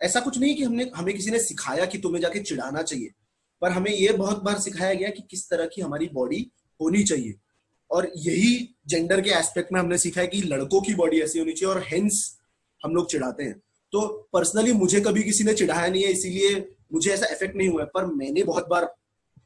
ऐसा 0.00 0.20
कुछ 0.20 0.38
नहीं 0.38 0.54
कि 0.54 0.64
हमने, 0.64 0.90
हमें 0.96 1.14
किसी 1.14 1.30
ने 1.30 1.38
सिखाया 1.38 1.84
कि 1.84 1.98
तुम्हें 1.98 2.20
जाके 2.22 2.40
चिढ़ाना 2.40 2.82
चाहिए, 2.82 3.10
पर 3.62 3.70
हमें 3.70 3.90
ये 3.90 4.12
बहुत 4.12 4.42
बार 4.42 4.58
सिखाया 4.58 4.94
गया 4.94 5.08
कि 5.10 5.22
किस 5.30 5.48
तरह 5.50 5.66
की 5.66 5.82
हमारी 5.82 6.08
बॉडी 6.12 6.50
होनी 6.80 7.02
चाहिए। 7.04 7.34
और 7.90 8.10
यही 8.16 8.76
जेंडर 8.86 9.20
के 9.20 9.30
एस्पेक्ट 9.30 9.72
में 9.72 9.80
हमने 9.80 9.98
सीखा 9.98 10.20
है 10.20 10.26
कि 10.26 10.40
लड़कों 10.42 10.80
की 10.80 10.94
बॉडी 10.94 11.20
ऐसी 11.20 11.38
होनी 11.38 11.52
चाहिए 11.52 11.74
और 11.74 11.82
हेंस 11.82 12.39
हम 12.84 12.94
लोग 12.94 13.10
चिढ़ाते 13.10 13.44
हैं। 13.44 13.60
तो 13.92 14.06
पर्सनली 14.32 14.72
मुझे 14.72 15.00
कभी 15.00 15.22
किसी 15.22 15.44
ने 15.44 15.54
चिढ़ाया 15.54 15.88
नहीं 15.88 16.02
है 16.02 16.10
इसीलिए 16.10 16.76
मुझे 16.92 17.10
ऐसा 17.10 17.26
इफ़ेक्ट 17.26 17.56
नहीं 17.56 17.68
हुआ 17.68 17.82
है 17.82 17.88
पर 17.94 18.06
मैंने 18.06 18.42
बहुत 18.42 18.68
बार 18.68 18.94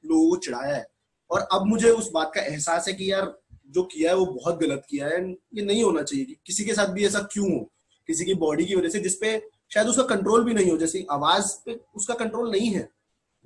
लोगों 0.06 0.30
को 0.30 0.36
चिढ़ाया 0.36 0.74
है। 0.76 0.86
और 1.30 1.40
अब 1.52 1.66
मुझे 1.66 1.90
उस 1.90 2.10
बात 2.12 2.32
का 2.34 2.40
एहसास 2.40 2.88
है 2.88 2.94
कि 2.94 3.12
यार 3.12 3.38
जो 3.66 3.82
किया 3.82 4.10
है 4.10 4.16
वो 4.16 4.26
बहुत 4.26 4.58
गलत 4.60 4.86
किया 4.90 5.06
है 5.06 5.30
ये 5.30 5.62
नहीं 5.62 5.82
होना 5.84 6.02
चाहिए 6.02 6.24
कि 6.24 6.36
किसी 6.46 6.64
के 6.64 6.74
साथ 6.74 6.86
भी 6.86 7.06
ऐसा 7.06 7.20
क्यों 7.32 7.52
हो? 7.52 7.70
किसी 8.06 8.24
की 8.24 8.34
बॉडी 8.34 8.64
की 8.64 8.74
वजह 8.74 8.88
से 8.88 9.00
जिसपे 9.00 9.48
शायद 9.74 9.88
उसका 9.88 10.02
कंट्रोल 10.02 10.44
भी 10.44 10.54
नहीं 10.54 10.70
हो 10.70 10.76
जैसे 10.78 11.06
आवाज़ 11.10 11.54
पे 11.66 11.80
उसका 11.94 12.14
कंट्रोल 12.14 12.50
नहीं 12.50 12.70
है 12.70 12.88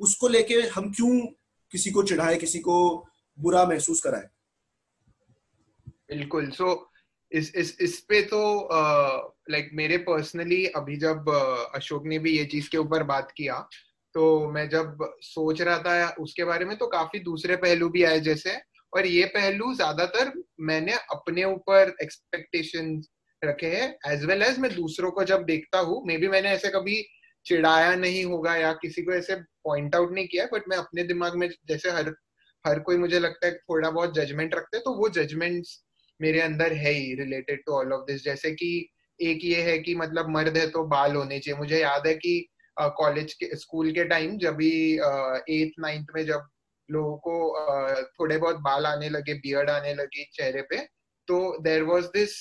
उसको 0.01 0.29
लेके 0.29 0.55
हम 0.55 0.93
क्यों 0.93 1.21
किसी 1.73 1.91
को 1.91 2.03
चिढ़ाए 2.03 2.37
किसी 2.37 2.59
को 2.59 3.07
बुरा 3.39 3.65
महसूस 3.67 4.01
कराए? 4.01 4.29
बिल्कुल। 6.09 6.51
सो 6.51 6.65
so, 6.65 6.88
इस 7.33 7.53
इस 7.57 7.77
इस 7.81 7.99
पे 8.01 8.21
तो 8.23 8.69
लाइक 9.51 9.69
uh, 9.69 9.75
मेरे 9.75 9.97
पर्सनली 9.99 10.65
अभी 10.67 10.97
जब 10.97 11.29
अशोक 11.75 12.07
ने 12.07 12.19
भी 12.19 12.37
ये 12.39 12.45
चीज़ 12.45 12.71
के 12.71 12.79
ऊपर 12.79 13.03
बात 13.03 13.33
किया 13.37 13.59
तो 14.15 14.49
मैं 14.51 14.69
जब 14.69 14.97
सोच 15.23 15.61
रहा 15.61 15.79
था 15.79 16.09
उसके 16.21 16.45
बारे 16.45 16.65
में 16.65 16.77
तो 16.79 16.87
काफ़ी 16.87 17.19
दूसरे 17.21 17.57
पहलू 17.57 17.89
भी 17.89 18.03
आए 18.05 18.21
जैसे 18.21 18.57
और 18.93 19.07
ये 19.07 19.25
पहलू 19.27 19.75
ज़्यादातर 19.75 20.33
मैंने 20.61 20.93
अपने 21.13 21.45
ऊपर 21.45 21.95
एक्सपेक्टेशन 22.03 23.01
रखे 23.43 23.67
हैं 23.67 24.13
एज 24.13 24.25
वेल 24.25 24.43
एज 24.43 24.59
मैं 24.59 24.75
दूसरों 24.75 25.11
को 25.11 25.25
जब 25.25 25.45
देखता 25.45 25.79
हूँ 25.81 26.03
मे 26.07 26.17
बी 26.19 26.29
मैंने 26.29 26.51
ऐसे 26.51 26.69
कभी 26.69 27.03
चिढ़ाया 27.47 27.95
नहीं 27.97 28.25
होगा 28.25 28.55
या 28.57 28.73
किसी 28.73 29.03
को 29.03 29.13
ऐसे 29.13 29.37
पॉइंट 29.65 29.95
आउट 29.95 30.13
नहीं 30.13 30.27
किया 30.29 30.47
बट 30.53 30.69
मैं 30.69 30.77
अपने 30.77 31.03
दिमाग 31.05 31.35
में 31.35 31.49
जैसे 31.69 31.91
हर 31.91 32.15
हर 32.65 32.79
कोई 32.81 32.97
मुझे 32.97 33.19
लगता 33.19 33.47
है 33.47 33.53
थोड़ा 33.55 33.91
बहुत 33.91 34.15
जजमेंट 34.15 34.55
रखते 34.55 34.77
हैं 34.77 34.85
तो 34.85 34.95
वो 34.95 35.09
जजमेंट्स 35.09 35.79
मेरे 36.21 36.41
अंदर 36.41 36.73
है 36.75 36.93
ही 36.93 37.15
related 37.15 37.63
to 37.67 37.73
all 37.73 37.93
of 37.93 38.05
this 38.07 38.25
जैसे 38.25 38.51
कि 38.53 38.71
एक 39.21 39.41
ये 39.45 39.63
है 39.63 39.79
कि 39.79 39.95
मतलब 39.97 40.29
मर्द 40.31 40.57
है 40.57 40.69
तो 40.71 40.85
बाल 40.89 41.17
होने 41.17 41.39
चाहिए। 41.39 41.59
मुझे 41.59 41.81
याद 41.81 42.07
है 42.07 42.15
कि 42.17 42.35
कॉलेज 42.77 43.33
के 43.35 43.57
स्कूल 43.57 43.91
के 43.93 44.05
टाइम 44.05 44.37
जब 44.39 44.55
भी 44.57 44.71
एथ 45.55 45.71
नाइन्थ 45.81 46.07
में 46.17 46.25
जब 46.27 46.49
लोगों 46.89 47.17
को 47.19 48.05
थोड़े 48.21 48.37
बहुत 48.39 48.57
बाल 48.63 48.87
आने 48.87 49.09
लगे 49.09 49.35
बियर्ड 49.37 49.71
आने 49.71 49.95
लगी 49.95 50.25
चेहरे 50.35 50.63
पे 50.63 50.77
तो 51.29 51.41
there 51.63 51.83
was 51.85 52.07
this 52.17 52.37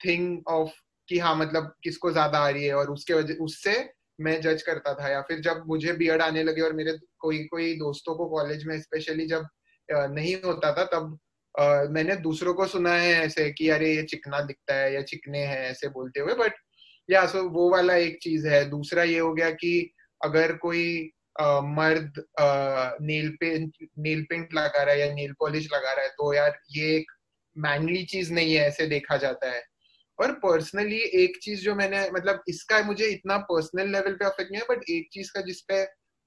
thing 0.00 0.48
of 0.48 0.72
कि 1.08 1.18
हाँ 1.18 1.34
मतलब 1.36 1.72
किसको 1.84 2.10
ज़्यादा 2.12 2.38
आ 2.38 2.48
रही 2.50 2.64
है 2.64 2.74
और 2.74 2.90
उसके 2.90 3.14
वजह, 3.14 3.34
उससे 3.36 3.72
मैं 4.20 4.40
जज 4.42 4.62
करता 4.62 4.94
था। 4.94 5.08
या 5.08 5.20
फिर 5.22 5.40
जब 5.40 5.62
मुझे 5.68 5.92
बियर्ड 5.94 6.22
आने 6.22 6.42
लगे 6.44 6.60
और 6.62 6.72
मेरे 6.72 6.92
कोई 7.20 7.38
कोई 7.46 7.74
दोस्तों 7.78 8.14
को 8.16 8.28
कॉलेज 8.30 8.64
में 8.66 8.80
स्पेशली 8.82 9.26
जब 9.28 9.46
नहीं 9.88 10.34
होता 10.44 10.72
था, 10.74 10.84
तब 10.84 11.18
मैंने 11.92 12.16
दूसरों 12.16 12.54
को 12.54 12.66
सुना 12.66 12.92
है 12.94 13.12
ऐसे 13.24 13.50
कि 13.52 13.68
अरे 13.68 13.94
ये 13.96 14.02
चिकना 14.02 14.40
दिखता 14.40 14.74
है 14.74 14.94
या 14.94 15.02
चिकने 15.02 15.38
हैं 15.38 15.60
ऐसे 15.70 15.88
बोलते 15.88 16.20
हुए 16.20 16.34
बट 16.34 16.52
या 17.08 17.26
सो 17.26 17.42
वो 17.50 17.70
वाला 17.70 17.94
एक 17.96 18.18
चीज़ 18.22 18.46
है। 18.48 18.64
दूसरा 18.70 19.02
ये 19.02 19.18
हो 19.18 19.32
गया 19.34 19.50
कि 19.50 19.94
अगर 20.20 20.52
कोई 20.56 21.10
uh, 21.42 21.62
मर्द 21.64 22.22
नील 23.02 23.30
पेंट 23.40 23.72
नील 23.98 24.22
पेंट 24.30 24.54
लगा 24.54 24.82
रहा 24.82 24.94
है 24.94 25.00
या 25.00 25.12
नील 25.14 25.32
पॉलिश 25.40 25.68
लगा 25.74 25.92
रहा 25.92 26.02
है 26.04 26.08
तो 26.10 26.32
यार 26.34 26.58
ये 26.70 26.96
एक 26.96 27.12
मैनली 27.56 28.04
चीज़ 28.04 28.32
नहीं 28.32 28.54
है 28.54 28.66
ऐसे 28.66 28.86
देखा 28.86 29.16
जाता 29.16 29.50
है। 29.50 29.62
और 30.18 30.32
पर्सनली 30.32 30.98
एक 31.22 31.38
चीज़ 31.42 31.62
जो 31.62 31.74
मैंने 31.74 32.10
मतलब 32.10 32.42
इसका 32.48 32.82
मुझे 32.82 33.06
इतना 33.06 33.36
पर्सनल 33.50 33.90
लेवल 33.92 34.12
पे 34.12 34.24
अफेक्ट 34.24 34.52
नहीं 34.52 34.62
है 34.62 34.76
बट 34.76 34.84
एक 34.90 35.08
चीज़ 35.12 35.30
का 35.34 35.40
जिसपे 35.40 35.74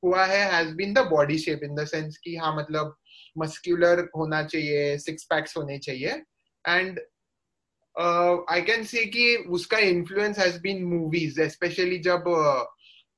हुआ 0.04 0.26
है 0.26 0.40
has 0.54 0.74
been 0.76 0.94
the 0.94 1.00
body 1.10 1.38
shape 1.38 1.62
in 1.64 1.76
the 1.76 1.86
sense 1.86 2.18
कि 2.24 2.36
हाँ 2.36 2.56
मतलब 2.58 2.96
मस्क्यूलर 3.38 4.00
होना 4.18 4.44
चाहिए 4.44 4.98
सिक्स 4.98 5.24
पैक्स 5.24 5.58
होने 5.58 5.78
चाहिए। 5.80 6.22
एंड 6.68 7.00
आई 8.50 8.62
कैन 8.62 8.84
से 8.84 9.06
कि 9.06 9.36
उसका 9.36 9.78
influence 9.78 10.40
has 10.40 10.60
been 10.62 10.84
movies 10.84 11.42
specially 11.42 11.98
जब 12.00 12.24
uh, 12.28 12.66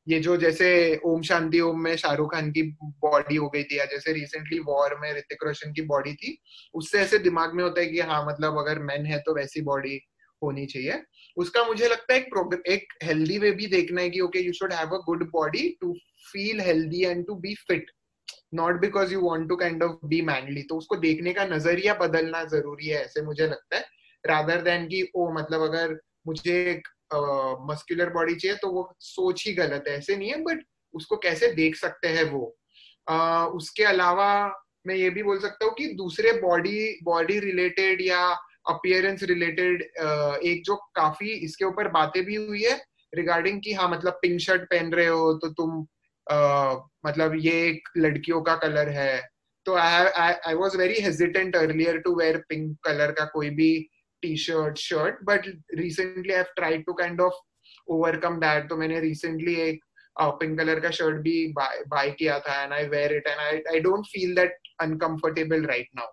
ये 0.08 0.20
जो 0.20 0.36
जैसे 0.38 0.70
ओम 1.06 1.22
शांति 1.22 1.60
ओम 1.60 1.80
में 1.82 1.96
शाहरुख 1.96 2.34
खान 2.34 2.52
की 2.52 2.62
बॉडी 2.82 3.36
हो 3.36 3.50
गई 3.50 3.64
थी 3.64 3.78
या 3.80 3.86
जैसे 3.86 4.14
रिसेंटली 4.14 4.60
वॉर 4.60 4.98
में 5.02 5.14
ऋतिक 5.14 5.44
रोशन 5.44 5.74
की 5.74 5.82
बॉडी 5.82 6.14
थी 6.14 6.38
उससे 6.74 7.00
ऐसे 7.00 7.18
दिमाग 7.20 7.54
में 7.54 7.64
होता 7.64 7.82
है 7.82 7.88
कि 7.88 8.00
हाँ 8.00 8.26
मतलब 8.28 8.58
अगर 8.58 8.80
मैन 8.80 9.06
है 9.06 9.20
तो 9.20 9.36
वैसी 9.36 9.62
बॉडी 9.62 10.00
होनी 10.44 10.66
चाहिए। 10.66 11.02
उसका 11.38 11.64
मुझे 11.64 11.88
लगता 11.88 12.14
है 12.14 12.20
एक 12.20 12.64
एक 12.68 12.94
हेल्दी 13.04 13.38
वे 13.38 13.52
भी 13.52 13.68
देखना 13.68 14.02
है 14.02 14.10
कि 14.10 14.20
okay 14.20 14.40
you 14.40 14.54
should 14.54 14.74
have 14.74 14.88
a 14.88 15.00
good 15.06 15.24
body 15.32 15.78
to 15.82 15.94
feel 16.32 16.62
healthy 16.62 17.04
and 17.04 17.26
to 17.28 17.36
be 17.36 17.56
fit 17.68 17.92
not 18.54 18.80
because 18.82 19.14
you 19.14 19.22
want 19.22 19.50
to 19.50 19.56
kind 19.56 19.84
of 19.84 20.06
be 20.06 20.22
manly 20.22 20.62
तो 20.64 20.78
उसको 20.78 20.96
देखने 20.96 21.34
का 21.34 21.46
नज़रिया 21.46 21.94
बदलना 21.94 22.44
ज़रूरी 22.46 22.88
है 22.88 23.04
ऐसे 23.04 23.22
मुझे 23.22 23.48
लगता 23.48 23.76
है। 23.78 23.86
रादर 24.24 24.62
देन 24.62 24.86
की 24.88 25.02
ओ 25.16 25.32
मतलब 25.34 25.62
अगर 25.62 25.98
मुझे 26.28 26.52
एक 26.72 26.88
मस्कुलर 27.70 28.10
बॉडी 28.10 28.36
चाहिए 28.36 28.58
तो 28.58 28.70
वो 28.72 28.92
सोच 29.00 29.46
ही 29.48 29.54
गलत 29.54 29.86
है। 29.88 29.98
ऐसे 29.98 30.16
नहीं 30.16 30.30
है 30.30 30.42
बट 30.44 30.64
उसको 30.94 31.18
कैसे 31.18 31.48
देख 31.54 31.76
सकते 31.76 32.08
हैं 32.08 32.24
वो? 32.24 32.58
uh, 33.08 33.48
उसके 33.56 33.84
अलावा 33.84 34.28
मैं 34.88 34.96
ये 34.96 35.10
भी 35.10 35.24
बोल 35.24 35.40
सकता 35.40 35.66
हूँ 35.66 35.74
कि 35.74 35.88
दूसरे 35.88 36.32
बॉडी 36.32 37.00
बॉडी 37.04 37.40
रिलेटेड 37.40 38.02
या 38.02 38.22
अपियरेंस 38.70 39.24
रिलेटेड 39.24 39.82
uh, 39.82 40.36
एक 40.44 40.64
जो 40.66 40.76
काफ़ी 40.96 41.30
इसके 41.30 41.66
ऊपर 41.66 41.88
बातें 41.88 42.24
भी 42.26 42.36
हुई 42.36 42.64
है 42.64 42.82
रिगार्डिंग 43.14 43.62
कि 43.64 43.74
हाँ 43.74 43.90
मतलब 43.90 44.20
पिंक 44.22 44.40
शर्ट 44.40 44.62
पहन 44.64 44.94
रहे 44.94 45.08
हो 45.08 45.34
तो 45.34 45.50
तुम 45.50 45.86
मतलब 47.06 47.36
ये 47.36 47.52
एक 47.68 47.90
लड़कियों 47.98 48.42
का 48.42 48.56
कलर 48.56 48.90
है। 48.90 49.22
तो 49.66 49.76
I 49.76 50.54
was 50.54 50.78
very 50.78 51.02
hesitant 51.02 51.56
earlier 51.56 51.98
to 52.00 52.16
wear 52.16 52.38
pink 52.50 52.78
colour 52.86 53.12
का 53.12 53.26
कोई 53.34 53.50
भी 53.50 53.72
T 54.24 54.36
shirt 54.38 54.78
shirt 54.78 55.24
but 55.24 55.48
recently 55.76 56.34
I 56.34 56.44
tried 56.56 56.86
to 56.86 56.94
kind 56.94 57.22
of 57.22 57.42
overcome 57.88 58.40
that 58.40 58.70
तो 58.70 58.78
मैंने 58.78 59.00
रिसेंटली 59.00 59.56
एक 59.62 59.84
पिंक 60.40 60.58
कलर 60.60 60.80
का 60.80 60.90
शर्ट 60.92 61.16
भी 61.22 61.54
बाय 61.58 62.10
किया 62.12 62.40
था 62.40 62.62
and 62.64 62.74
I 62.74 62.86
wear 62.88 63.14
it 63.14 63.28
and 63.28 63.68
I 63.74 63.80
don't 63.80 64.06
feel 64.06 64.36
that 64.36 64.58
uncomfortable 64.82 65.66
right 65.66 65.88
now 65.96 66.12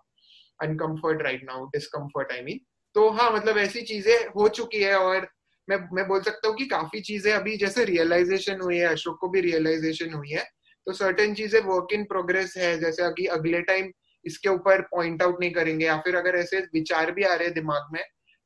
uncomfort 0.59 1.21
right 1.21 1.43
now 1.43 1.65
discomfort 1.67 2.31
I 2.31 2.41
mean 2.41 2.59
तो 2.95 3.09
हाँ 3.09 3.31
मतलब 3.31 3.57
ऐसी 3.57 3.81
चीज़ें 3.81 4.17
हो 4.35 4.47
चुकी 4.49 4.81
है 4.83 4.95
और 4.95 5.27
मैं 5.67 5.77
मैं 5.93 6.07
बोल 6.07 6.21
सकता 6.21 6.47
हूँ 6.47 6.55
कि 6.57 6.65
काफ़ी 6.67 7.01
चीज़ें 7.01 7.31
अभी 7.33 7.55
जैसे 7.57 7.85
रियलाइजेशन 7.85 8.61
हुई 8.61 8.77
है, 8.77 8.87
अशोक 8.87 9.17
को 9.21 9.29
भी 9.29 9.41
रियलाइजेशन 9.41 10.13
हुई 10.13 10.29
है 10.31 10.43
तो 10.87 10.93
सर्टेन 10.93 11.33
चीज़ें 11.35 11.59
वर्क 11.61 11.93
इन 11.93 12.03
प्रोग्रेस 12.05 12.53
है, 12.57 12.77
जैसे 12.79 13.03
अभी 13.03 13.25
अगले 13.31 13.61
टाइम 13.63 13.91
इसके 14.25 14.49
ऊपर 14.49 14.81
पॉइंट 14.85 15.21
आउट 15.23 15.39
नहीं 15.39 15.51
करेंगे, 15.51 15.85
या 15.85 15.97
फिर 15.99 16.15
अगर 16.15 16.35
ऐसे 16.37 16.59
विचार 16.73 17.11
भी 17.11 17.23
आ 17.23 17.33
रहे 17.33 17.45
हैं 17.45 17.53
दिमाग 17.55 17.89
में 17.93 18.03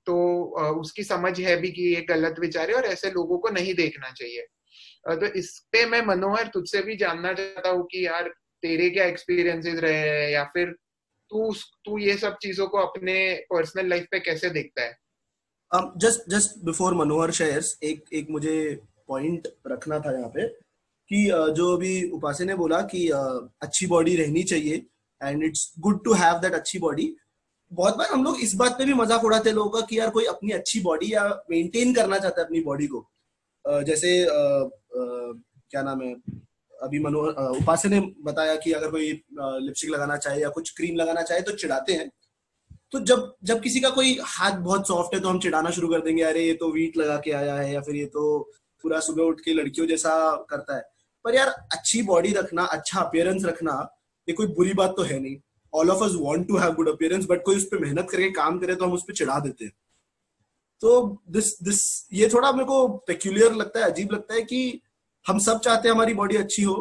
तो 0.08 0.16
उसकी 0.82 1.04
समझ 1.06 1.40
है 1.42 1.56
भी 1.62 1.72
कि 1.72 1.84
ये 1.86 2.02
गलत 2.10 2.36
विचार 2.40 2.70
है 2.70 2.76
और 2.76 2.86
ऐसे 2.88 3.10
लोगों 3.12 3.38
को 3.40 3.50
नहीं 3.52 3.74
देखना 3.76 4.12
चाहिए। 4.12 4.42
तो 5.16 5.28
इस 5.36 5.58
पे 5.72 5.86
मैं 5.88 6.02
मनोहर 6.08 6.48
तुझसे 6.50 6.82
भी 6.84 6.96
जानना 6.98 7.34
चाहता 7.34 7.70
हूँ 7.70 7.86
कि 7.88 8.06
यार 8.06 8.30
तेरे 8.64 8.90
क्या 8.92 9.06
एक्सपीरियंसेस 9.06 9.80
रहे 9.80 9.98
हैं, 10.00 10.30
या 10.32 10.44
फिर 10.54 10.72
तू 11.32 11.52
तू 11.86 11.98
ये 12.00 12.18
सब 12.18 12.38
चीज़ों 12.42 12.68
को 12.68 12.78
अपने 12.80 13.18
पर्सनल 13.52 13.90
लाइफ 13.90 14.08
पे 14.12 14.20
कैसे 14.22 14.50
देखता 14.52 14.84
है? 14.84 14.96
Just 15.98 16.30
just 16.30 16.58
before 16.66 16.94
Manohar 16.94 17.32
shares 17.32 17.78
एक 17.84 18.04
एक 18.14 18.30
मुझे 18.30 18.56
पॉइंट 19.08 19.48
रखना 19.68 20.00
था 20.00 20.18
यहाँ 20.18 20.30
पे 20.30 20.48
कि 21.12 21.26
जो 21.58 21.76
अभी 21.76 21.94
उपासे 22.12 22.46
ने 22.46 22.56
बोला 22.56 22.82
कि 22.92 23.08
अच्छी 23.10 23.88
बॉडी 23.88 24.16
रहनी 24.16 24.44
चाहिए 24.44 24.86
and 25.22 25.44
it's 25.44 25.72
good 25.80 26.04
to 26.06 26.14
have 26.14 26.40
that 26.40 26.54
अच्छी 26.54 26.80
बॉडी 26.80 27.16
बहुत 27.72 27.98
बार 27.98 28.08
हम 28.12 28.24
लोग 28.24 28.40
इस 28.42 28.54
बात 28.56 28.78
पे 28.78 28.86
भी 28.86 28.94
मज़ाक 28.94 29.24
उड़ाते 29.26 29.52
लोगों 29.52 29.70
का 29.70 29.86
कि 29.86 30.00
यार 30.00 30.10
कोई 30.10 30.26
अपनी 30.26 30.52
अच्छी 30.52 30.80
बॉडी 30.82 31.14
या 31.14 31.24
मेंटेन 31.52 31.94
करना 31.94 32.18
चाहता 32.18 32.42
है 32.42 32.46
अपनी 32.46 32.60
बॉडी 32.64 32.88
को। 32.88 33.06
जैसे 33.66 34.10
क्या 34.30 35.82
नाम 35.82 36.02
है, 36.02 36.14
अभी 36.74 37.00
मनोहर 37.00 37.58
उपास्य 37.58 37.90
ने 37.90 38.00
बताया 38.24 38.56
कि 38.56 38.72
अगर 38.72 38.92
कोई 38.92 39.12
लिपस्टिक 39.12 39.90
लगाना 39.92 40.18
चाहे 40.18 40.42
या 40.42 40.50
कुछ 40.50 40.70
क्रीम 40.78 40.96
लगाना 40.96 41.22
चाहे 41.22 41.42
तो 41.42 41.52
चिढ़ाते 41.54 41.94
हैं। 41.94 42.10
तो 42.96 43.00
जब 43.00 43.34
जब 43.44 43.62
किसी 43.62 43.80
का 43.80 43.90
कोई 43.90 44.18
हाथ 44.24 44.52
बहुत 44.58 44.88
सॉफ्ट 44.88 45.14
है 45.16 45.20
तो 45.22 45.30
हम 45.30 45.40
चिढ़ाना 45.40 45.70
शुरू 45.70 45.88
कर 45.88 46.02
देंगे, 46.02 46.24
अरे, 46.24 46.44
ये 46.44 46.54
तो 46.54 46.72
वीट 46.72 46.98
लगा 46.98 47.18
के 47.18 47.32
आया 47.32 47.56
है 47.56 47.74
या 47.74 47.82
फिर 47.82 47.96
ये 47.96 48.06
तो 48.06 48.52
पूरा 48.84 49.00
सुबह 49.00 49.24
उठ 49.24 49.42
के 49.42 49.54
लड़कियों 49.54 49.88
जैसा 49.88 50.14
करता 50.50 50.76
है। 50.76 50.84
पर 51.26 51.36
यार, 51.36 51.48
अच्छी 51.48 52.02
बॉडी 52.04 52.34
रखना 52.34 52.64
अच्छा 52.64 53.02
अपियरेंस 53.02 53.46
रखना, 53.46 53.74
ये 54.28 54.34
कोई 54.34 54.48
बुरी 54.48 54.74
बात 54.74 54.94
तो 54.98 55.04
है 55.04 55.20
नहीं। 55.20 55.38
All 55.74 55.90
of 55.92 56.04
us 56.04 56.12
want 56.16 56.48
to 56.48 56.58
have 56.58 56.74
good 56.74 56.90
appearance 56.90 57.26
but 57.30 57.44
कोई 57.44 57.58
उस 57.58 57.66
पर 57.66 57.80
मेहनत 57.80 58.08
करके 58.12 58.30
काम 58.32 58.60
करे 58.60 58.76
तो 58.76 58.86
हम 58.86 58.94
उस 58.94 59.04
पर 59.04 59.14
चिढ़ा 59.14 59.40
देते 59.40 59.66
हैं। 59.66 59.74
तो 60.82 61.22
दिस 61.30 61.64
दिस 61.64 62.08
ये 62.14 62.30
थोड़ा 62.34 62.52
मेरे 62.52 62.66
को 62.66 62.88
पेक्यूलियर 62.88 63.54
लगता 63.54 63.80
है, 63.80 63.92
अजीब 63.92 64.12
लगता 64.12 64.34
है 64.34 64.42
कि 64.42 64.82
हम 65.26 65.40
सब 65.40 65.60
चाहते 65.60 65.88
हैं 65.88 65.96
हमारी 65.96 66.14
बॉडी 66.14 66.36
अच्छी 66.38 66.64
हो 66.64 66.76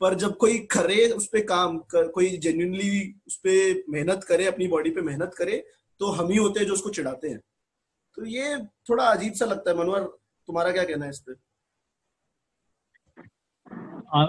पर 0.00 0.14
जब 0.14 0.36
कोई 0.36 0.58
करे 0.72 1.08
उस 1.12 1.26
पर 1.26 1.44
काम 1.46 1.78
कर, 1.92 2.08
कोई 2.08 2.36
जेन्यूनली 2.38 3.14
उस 3.26 3.36
पर 3.36 3.82
मेहनत 3.88 4.24
करे 4.28 4.46
अपनी 4.46 4.68
बॉडी 4.68 4.90
पे 4.90 5.02
मेहनत 5.02 5.34
करे 5.38 5.56
तो 6.00 6.10
हम 6.12 6.30
ही 6.30 6.36
होते 6.36 6.60
हैं 6.60 6.66
जो 6.66 6.72
उसको 6.74 6.90
चिढ़ाते 6.90 7.28
हैं। 7.28 7.38
तो 8.18 8.24
ये 8.26 8.56
थोड़ा 8.90 9.04
अजीब 9.04 9.32
सा 9.32 9.46
लगता 9.46 9.70
है। 9.70 9.76
मनोहर 9.76 10.04
तुम्हारा 10.48 10.72
क्या 10.72 10.84
कहना 10.84 11.04
है 11.04 11.10
इस 11.10 11.20
पे? 11.20 11.32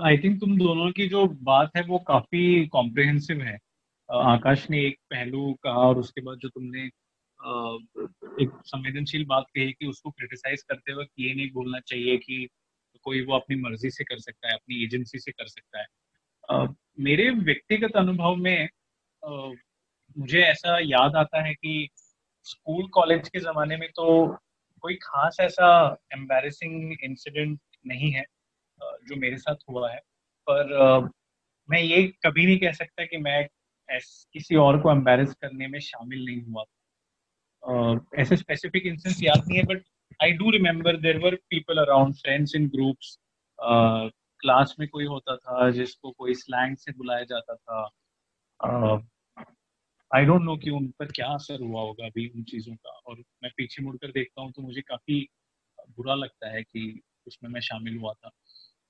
आई 0.05 0.17
थिंक 0.17 0.39
तुम 0.39 0.58
दोनों 0.58 0.91
की 0.91 1.08
जो 1.08 1.25
बात 1.43 1.71
है 1.77 1.84
वो 1.86 1.99
काफ़ी 2.08 2.65
कॉम्प्रिहेंसिव 2.67 3.41
है। 3.41 3.58
आकाश 4.10 4.69
ने 4.69 4.86
एक 4.86 4.97
पहलू 5.10 5.53
कहा 5.63 5.88
और 5.88 5.99
उसके 5.99 6.21
बाद 6.21 6.38
जो 6.38 6.49
तुमने 6.49 6.86
एक 8.43 8.51
संवेदनशील 8.65 9.25
बात 9.25 9.45
कही 9.55 9.71
कि 9.71 9.88
उसको 9.88 10.10
क्रिटिसाइज 10.10 10.63
करते 10.63 10.93
वक्त 10.93 11.12
ये 11.19 11.34
नहीं 11.36 11.51
बोलना 11.51 11.79
चाहिए 11.79 12.17
कि 12.17 12.47
कोई 13.04 13.26
वो 13.26 13.36
अपनी 13.36 13.56
मर्ज़ी 13.62 13.90
से 13.90 14.04
कर 14.04 14.20
सकता 14.20 14.48
है, 14.48 14.54
अपनी 14.54 14.84
एजेंसी 14.84 15.20
से 15.20 15.32
कर 15.32 15.48
सकता 15.48 15.80
है। 15.80 16.68
मेरे 17.00 17.30
व्यक्तिगत 17.32 17.96
अनुभव 17.98 18.36
में 18.38 18.70
मुझे 20.18 20.42
ऐसा 20.42 20.78
याद 20.82 21.16
आता 21.16 21.42
है 21.44 21.54
कि 21.54 21.90
स्कूल 22.46 22.88
कॉलेज 22.90 23.30
के 23.30 23.40
जमाने 23.40 23.78
में 23.78 23.88
तो 23.90 24.06
कोई 24.84 24.96
खास 24.96 25.38
ऐसा 25.42 25.70
एम्बेरसिंग 26.14 26.94
इंसिडेंट 27.04 27.60
नहीं 27.88 28.12
है 28.12 28.26
जो 28.80 29.16
मेरे 29.16 29.38
साथ 29.38 29.56
हुआ 29.70 29.92
है। 29.92 30.00
पर 30.48 31.10
मैं 31.70 31.82
ये 31.82 32.04
कभी 32.24 32.46
नहीं 32.46 32.60
कह 32.60 32.72
सकता 32.72 33.06
कि 33.06 33.18
मैं 33.18 33.48
किसी 33.90 34.56
और 34.56 34.80
को 34.82 34.92
एम्बेरस 34.92 35.34
करने 35.34 35.68
में 35.68 35.80
शामिल 35.80 36.26
नहीं 36.26 36.42
हुआ। 36.44 36.64
ऐसे 38.18 38.36
स्पेसिफिक 38.38 38.86
इंस्टेंस 38.86 39.20
याद 39.24 39.48
नहीं 39.48 39.58
है 39.58 39.64
but 39.66 39.84
I 40.24 40.32
do 40.34 40.50
remember 40.52 40.98
there 40.98 41.17
were 41.17 41.36
people 41.50 41.78
around 41.78 42.15
friends 42.15 42.56
in 42.56 42.67
groups 42.69 43.17
class 43.60 44.76
में 44.80 44.88
कोई 44.88 45.06
होता 45.06 45.36
था 45.38 45.69
जिसको 45.72 46.12
कोई 46.12 46.34
स्लैंग 46.36 46.76
से 46.78 46.91
बुलाया 46.91 47.24
जाता 47.24 47.56
था। 47.56 47.86
आई 50.12 50.26
डोंट 50.26 50.41
नो 50.41 50.56
कि 50.58 50.69
उन 50.69 50.88
पर 51.00 51.12
क्या 51.12 51.28
असर 51.28 51.62
हुआ 51.62 51.82
होगा 51.82 52.06
अभी 52.06 52.28
उन 52.28 52.43
चीज़ों 52.43 52.76
का। 52.76 52.89
और 52.89 53.24
मैं 53.43 53.52
पीछे 53.58 53.84
मुड़कर 53.84 54.12
देखता 54.12 54.41
हूँ 54.41 54.52
तो 54.52 54.62
मुझे 54.62 54.82
काफ़ी 54.82 55.28
बुरा 55.98 56.15
लगता 56.15 56.50
है 56.50 56.62
कि 56.63 57.02
उसमें 57.28 57.50
मैं 57.52 57.62
शामिल 57.62 57.98
हुआ 57.98 58.13
था। 58.13 58.32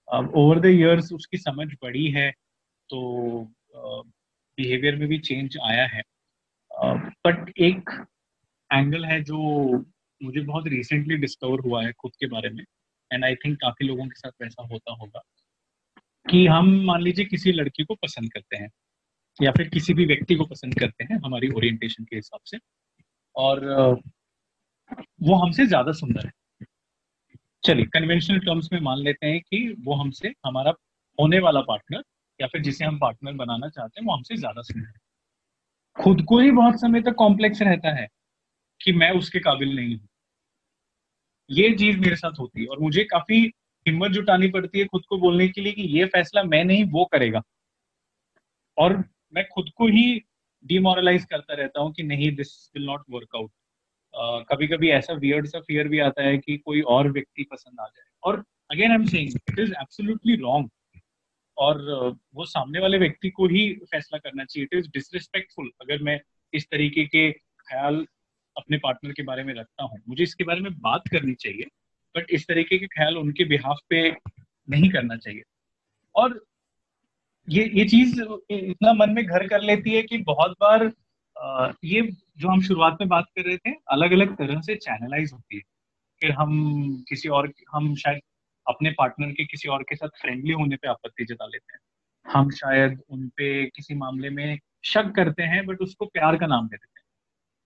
अब 0.08 0.32
ओवर 0.38 0.60
द 0.60 0.66
इयर्स 0.66 1.12
उसकी 1.14 1.38
समझ 1.38 1.68
बड़ी 1.84 2.10
है 2.12 2.30
तो 2.90 3.00
बिहेवियर 3.76 4.96
में 4.96 5.08
भी 5.08 5.18
चेंज 5.20 5.58
आया 5.64 5.86
है। 5.88 6.02
बट 7.26 7.50
uh, 7.50 7.58
एक 7.58 7.90
एंगल 8.72 9.06
है 9.06 9.22
जो 9.24 9.38
मुझे 10.22 10.42
बहुत 10.42 10.68
रिसेंटली 10.68 11.16
डिस्कवर 11.18 11.60
हुआ 11.62 11.84
है 11.86 11.92
खुद 11.94 12.12
के 12.20 12.28
बारे 12.28 12.50
में 12.50 12.64
एंड 13.12 13.26
आई 13.26 13.36
थिंक 13.38 13.58
काफ़ी 13.62 13.88
लोगों 13.88 14.06
के 14.06 14.20
साथ 14.20 14.32
वैसा 14.42 14.64
होता 14.64 14.94
होगा, 14.94 15.22
कि 16.26 16.46
हम 16.48 16.70
मान 16.86 17.02
लीजिए 17.02 17.26
किसी 17.26 17.52
लड़की 17.52 17.84
को 17.84 17.96
पसंद 17.98 18.32
करते 18.34 18.58
हैं, 18.58 18.70
या 19.40 19.52
फिर 19.52 19.70
किसी 19.70 19.94
भी 19.94 20.06
व्यक्ति 20.06 20.36
को 20.36 20.46
पसंद 20.46 20.80
करते 20.80 21.04
हैं 21.04 21.20
हमारी 21.26 21.50
ओरिएंटेशन 21.54 22.04
के 22.06 22.16
हिसाब 22.16 22.40
से, 22.46 22.58
और 23.36 23.66
वो 25.24 25.36
हमसे 25.36 25.66
ज़्यादा 25.68 25.92
सुंदर 25.94 26.26
है। 26.26 26.32
चलिए 27.64 27.86
कन्वेंशनल 27.88 28.40
टर्म्स 28.40 28.70
में 28.74 28.80
मान 28.82 29.00
लेते 29.00 29.28
हैं 29.28 29.40
कि 29.42 29.68
वो 29.80 29.96
हमसे, 29.96 30.34
हमारा 30.46 30.74
होने 31.20 31.40
वाला 31.40 31.62
पार्टनर 31.64 32.04
या 32.40 32.48
फिर 32.48 32.62
जिसे 32.62 32.86
हम 32.86 33.00
पार्टनर 33.00 33.34
बनाना 33.36 33.70
चाहते 33.70 34.00
हैं, 34.02 34.08
वो 34.08 34.14
हमसे 34.14 34.36
ज़्यादा 34.38 34.62
सुंदर 34.64 34.88
है। 34.88 34.94
खुद 35.98 36.22
को 36.26 36.40
ही 36.40 36.52
बहुत 36.54 36.80
समय 36.82 37.02
तक 37.02 37.16
कॉम्प्लेक्स 37.18 37.62
रहता 37.62 37.96
है, 37.96 38.08
कि 38.82 38.94
मैं 38.94 39.12
उसके 39.14 39.40
काबिल 39.42 39.76
नहीं 39.76 39.96
हूँ। 39.98 40.09
ये 41.50 41.72
चीज़ 41.74 42.00
मेरे 42.00 42.16
साथ 42.16 42.40
होती 42.40 42.62
है 42.62 42.68
और 42.68 42.80
मुझे 42.80 43.04
काफ़ी 43.04 43.40
हिम्मत 43.86 44.12
जुटानी 44.12 44.48
पड़ती 44.50 44.80
है 44.80 44.86
खुद 44.86 45.04
को 45.10 45.18
बोलने 45.18 45.48
के 45.48 45.62
लिए 45.62 45.74
कि 45.74 45.82
ये 45.98 46.06
फैसला 46.06 46.44
मैं 46.44 46.64
नहीं 46.64 46.84
वो 46.86 47.06
करेगा। 47.06 47.42
और 48.78 48.98
मैं 49.34 49.46
खुद 49.48 49.70
को 49.78 49.88
ही 49.88 50.22
डिमोरलाइज 50.66 51.26
करता 51.26 51.54
रहता 51.54 51.82
हूँ 51.82 51.94
कि 51.94 52.04
नहीं 52.04 52.36
this 52.36 52.50
will 52.76 52.86
not 52.86 53.04
work 53.10 53.36
out 53.36 53.52
कभी 54.50 54.68
कभी 54.68 54.90
ऐसा 54.90 55.14
वियर्ड 55.14 55.48
सा 55.48 55.60
फियर 55.60 55.88
भी 55.88 56.00
आता 56.00 56.24
है 56.24 56.38
कि 56.38 56.58
कोई 56.58 56.82
और 56.82 57.12
व्यक्ति 57.12 57.44
पसंद 57.52 57.80
आ 57.80 57.86
जाए। 57.86 58.06
और 58.24 58.44
again 58.72 58.92
I 58.92 58.96
am 58.96 59.06
saying 59.06 59.30
it 59.50 59.60
is 59.60 59.72
absolutely 59.72 60.36
wrong 60.36 60.70
और 61.58 61.76
uh, 61.76 62.18
वो 62.36 62.46
सामने 62.46 62.80
वाले 62.80 62.98
व्यक्ति 62.98 63.30
को 63.30 63.48
ही 63.48 63.70
फैसला 63.92 64.18
करना 64.18 64.46
चाहिए। 64.46 64.64
इट 64.64 64.74
इज़ 64.80 64.90
डिसरिस्पेक्टफुल 64.90 65.72
अगर 65.82 66.04
मैं 66.04 66.20
इस 66.54 66.68
तरीके 66.72 67.06
के 67.06 67.32
ख्याल 67.32 68.06
अपने 68.60 68.78
पार्टनर 68.78 69.12
के 69.14 69.24
बारे 69.24 69.44
में 69.44 69.54
रखता 69.54 69.84
हूँ। 69.84 70.00
मुझे 70.10 70.24
इसके 70.24 70.44
बारे 70.44 70.62
में 70.62 70.72
बात 70.80 71.08
करनी 71.08 71.34
चाहिए 71.36 71.68
बट 72.16 72.32
इस 72.32 72.48
तरीके 72.48 72.78
के 72.78 72.88
ख्याल 72.88 73.18
उनके 73.18 73.44
बिहाफ 73.46 73.80
पे 73.90 74.10
नहीं 74.70 74.90
करना 74.90 75.16
चाहिए। 75.18 75.44
और 76.16 76.40
ये 77.48 77.64
ये 77.74 77.86
चीज़ 77.86 78.22
इतना 78.52 78.94
मन 78.94 79.10
में 79.10 79.26
घर 79.26 79.48
कर 79.48 79.62
लेती 79.62 79.92
है 79.92 80.02
कि 80.04 80.18
बहुत 80.24 80.52
बार 80.62 80.92
ये 81.86 82.02
जो 82.38 82.48
हम 82.48 82.62
शुरुआत 82.62 82.98
में 83.02 83.10
बात 83.10 83.26
कर 83.38 83.46
रहे 83.46 83.58
थे 83.58 83.72
अलग 83.92 84.12
अलग 84.12 84.36
तरह 84.38 84.62
से 84.62 84.76
चैनलाइज 84.76 85.32
होती 85.34 85.56
है। 85.56 85.62
फिर 86.22 86.32
हम 86.32 86.52
किसी 87.10 87.30
और, 87.30 87.52
हम 87.72 87.96
शायद 87.96 88.20
अपने 88.68 88.92
पार्टनर 88.92 89.32
के 89.32 89.46
किसी 89.46 89.70
और 89.70 89.84
के 89.84 89.96
साथ 89.96 90.10
फ्रेंडली 90.22 90.52
होने 90.52 90.76
पे 90.76 90.88
आपत्ति 90.88 91.26
जता 91.26 91.46
लेते 91.46 91.74
हैं। 91.74 91.82
हम 92.26 92.50
शायद 92.52 93.00
उनपे 93.10 93.66
किसी 93.66 93.96
मामले 93.96 94.30
में 94.30 94.60
शक 94.86 95.12
करते 95.16 95.44
हैं 95.44 95.66
बट 95.66 95.82
उसको 95.82 96.06
प्यार 96.06 96.38
का 96.38 96.48
नाम 96.48 96.68
दे 96.68 96.78
देते 96.78 97.00
हैं। 97.00 97.06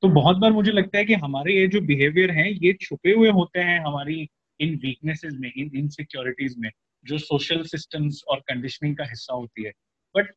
तो 0.03 0.07
बहुत 0.09 0.37
बार 0.37 0.51
मुझे 0.51 0.71
लगता 0.71 0.97
है 0.97 1.05
कि 1.05 1.13
हमारे 1.15 1.53
ये 1.53 1.67
जो 1.67 1.79
बिहेवियर 1.81 2.31
हैं, 2.31 2.47
ये 2.53 2.71
छुपे 2.81 3.11
हुए 3.11 3.29
होते 3.31 3.59
हैं 3.59 3.79
हमारी 3.79 4.15
इन 4.59 4.75
वीकनेसेस 4.83 5.33
में, 5.33 5.51
इन 5.51 5.69
इनसिक्योरिटीज 5.75 6.55
में, 6.59 6.69
जो 7.05 7.17
सोशल 7.17 7.63
सिस्टम्स 7.65 8.21
और 8.27 8.39
कंडीशनिंग 8.49 8.95
का 8.97 9.03
हिस्सा 9.03 9.33
होती 9.33 9.63
है। 9.63 9.71
But 10.15 10.31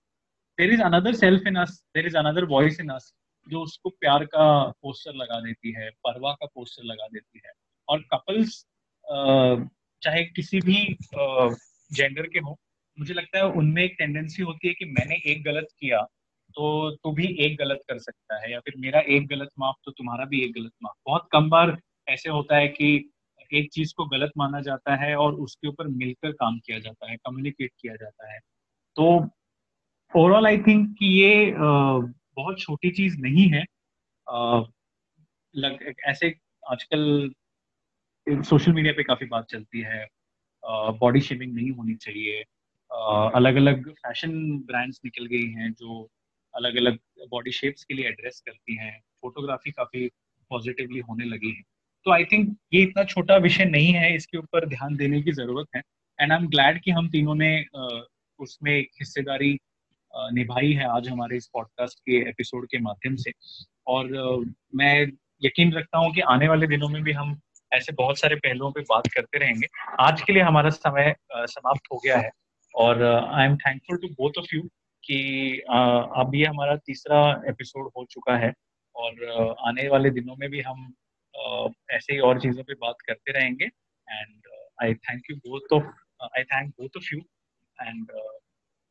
there 0.59 0.73
is 0.73 0.83
another 0.83 1.15
self 1.15 1.47
in 1.47 1.57
us 1.57 1.83
there 1.97 2.07
is 2.07 2.17
another 2.17 2.45
voice 2.45 2.81
in 2.81 2.89
us 2.89 3.13
जो 3.49 3.63
उसको 3.63 3.91
प्यार 3.91 4.25
का 4.25 4.47
पोस्टर 4.83 5.15
लगा 5.15 5.41
देती 5.41 5.73
है 5.73 5.91
परवा 6.05 6.33
का 6.33 6.47
पोस्टर 6.47 6.85
लगा 6.85 7.07
देती 7.09 7.41
है। 7.47 7.53
और 7.89 8.05
कपल्स 8.15 8.65
चाहे 10.03 10.25
किसी 10.27 10.61
भी 10.61 10.97
जेंडर 11.15 12.27
के 12.27 12.39
हो, 12.39 12.59
मुझे 12.99 13.15
लगता 13.15 13.39
है 13.39 13.45
उनमें 13.53 13.83
एक 13.83 13.97
टेंडेंसी 13.99 14.43
होती 14.43 14.69
है 14.69 14.75
कि 14.75 14.85
मैंने 14.91 15.21
एक 15.33 15.43
गलत 15.45 15.69
किया 15.81 16.07
तो 16.57 16.91
तू 16.97 17.13
भी 17.13 17.27
एक 17.41 17.57
गलत 17.59 17.81
कर 17.89 17.99
सकता 17.99 18.41
है 18.43 18.53
या 18.53 18.61
फिर 18.61 18.75
मेरा 18.79 19.01
एक 19.09 19.27
गलत 19.29 19.51
माफ़ 19.59 19.77
तो 19.85 19.91
तुम्हारा 19.93 20.25
भी 20.25 20.43
एक 20.45 20.53
गलत 20.55 20.73
माफ़। 20.83 20.95
बहुत 21.07 21.29
कम 21.33 21.49
बार 21.51 21.77
ऐसे 22.09 22.31
होता 22.31 22.57
है 22.57 22.69
कि 22.69 22.89
एक 23.53 23.69
चीज़ 23.73 23.93
को 23.97 24.05
गलत 24.07 24.33
माना 24.39 24.61
जाता 24.61 24.95
है 24.97 25.15
और 25.17 25.35
उसके 25.37 25.69
ऊपर 25.69 25.87
मिलकर 25.89 26.33
काम 26.35 26.59
किया 26.59 26.79
जाता 26.79 27.11
है 27.11 27.17
कम्युनिकेट 27.17 27.71
किया 27.81 27.95
जाता 27.97 28.33
है। 28.35 28.39
तो 28.97 29.07
ओवरऑल 30.13 30.47
आई 30.47 30.59
थिंक 30.59 30.89
कि 30.99 31.07
ये 31.23 31.55
बहुत 31.59 32.61
छोटी 32.61 32.91
चीज़ 32.93 33.17
नहीं 33.21 33.49
है। 33.51 33.65
लग, 35.55 35.95
ऐसे 36.07 36.35
आजकल 36.71 37.31
सोशल 38.27 38.73
मीडिया 38.73 38.93
पे 38.93 39.03
काफ़ी 39.03 39.27
बात 39.27 39.47
चलती 39.51 39.81
है। 39.83 40.07
बॉडी 40.99 41.21
शेमिंग 41.21 41.55
नहीं 41.55 41.71
होनी 41.71 41.95
चाहिए। 41.97 42.43
अलग 43.35 43.57
अलग 43.57 43.91
फ़ैशन 43.93 44.33
ब्रांड्स 44.67 45.01
निकल 45.05 45.27
गई 45.27 45.47
हैं 45.51 45.73
जो 45.73 46.09
अलग 46.57 46.77
अलग 46.77 46.99
बॉडी 47.31 47.53
शेप्स 47.53 47.85
के 47.85 47.95
लिए 47.95 48.09
एड्रेस 48.09 48.43
करती 48.47 48.77
हैं 48.77 48.99
फोटोग्राफी 49.23 49.71
काफ़ी 49.71 50.07
पॉजिटिवली 50.51 50.99
होने 51.01 51.25
लगी 51.25 51.51
है। 51.51 51.63
तो 52.07 52.13
आई 52.13 52.25
थिंक 52.25 52.57
ये 52.75 52.83
इतना 52.83 53.05
छोटा 53.05 53.37
विषय 53.39 53.65
नहीं 53.67 53.93
है, 53.93 54.15
इसके 54.17 54.39
ऊपर 54.39 54.67
ध्यान 54.69 54.97
देने 54.97 55.23
की 55.23 55.33
ज़रूरत 55.33 55.67
है। 55.77 55.83
एंड 56.19 56.33
आई 56.33 56.39
एम 56.39 56.47
ग्लैड 56.49 56.81
कि 56.83 56.91
हम 56.91 57.09
तीनों 57.11 57.35
ने 57.35 57.51
उसमें 58.39 58.79
हिस्सेदारी 58.81 59.59
निभाई 60.35 60.73
है 60.73 60.85
आज 60.89 61.09
हमारे 61.09 61.37
इस 61.37 61.49
पॉडकास्ट 61.53 61.99
के 62.01 62.19
एपिसोड 62.29 62.67
के 62.67 62.79
माध्यम 62.81 63.17
से। 63.17 63.33
और 63.87 64.45
मैं 64.75 65.07
यकीन 65.43 65.73
रखता 65.73 65.99
हूँ 65.99 66.13
कि 66.15 66.21
आने 66.29 66.49
वाले 66.49 66.67
दिनों 66.67 66.89
में 66.89 67.03
भी 67.03 67.13
हम 67.13 67.39
ऐसे 67.73 67.93
बहुत 67.93 68.19
सारे 68.19 68.37
पहलुओं 68.37 68.71
पे 68.73 68.81
बात 68.91 69.07
करते 69.15 69.39
रहेंगे। 69.39 69.67
आज 70.01 70.23
के 70.23 70.33
लिए 70.33 70.43
हमारा 70.43 70.71
समय 70.71 71.15
समाप्त 71.33 71.93
हो 71.93 72.01
गया 72.05 72.19
है। 72.19 72.31
और 72.75 73.03
I 73.05 73.45
am 73.47 73.57
thankful 73.57 73.99
to 73.99 74.09
both 74.15 74.39
of 74.39 74.55
you 74.55 74.63
कि 75.09 75.19
अब 76.21 76.35
ये 76.35 76.47
हमारा 76.47 76.77
तीसरा 76.87 77.19
एपिसोड 77.49 77.91
हो 77.97 78.05
चुका 78.11 78.37
है 78.37 78.53
और 78.97 79.25
आने 79.69 79.89
वाले 79.89 80.11
दिनों 80.11 80.37
में 80.37 80.49
भी 80.51 80.61
हम 80.61 80.87
ऐसे 81.91 82.13
ही 82.13 82.19
और 82.29 82.41
चीज़ों 82.41 82.65
पे 82.65 82.75
बात 82.81 83.03
करते 83.07 83.33
रहेंगे 83.33 83.65
and 83.65 84.49
I 84.83 84.95
thank 85.05 85.31
you 85.31 85.37
both 85.47 85.73
of 85.73 85.87
I 86.29 86.45
thank 86.45 86.75
both 86.81 86.97
of 86.97 87.15
you 87.15 87.21
and 87.77 88.13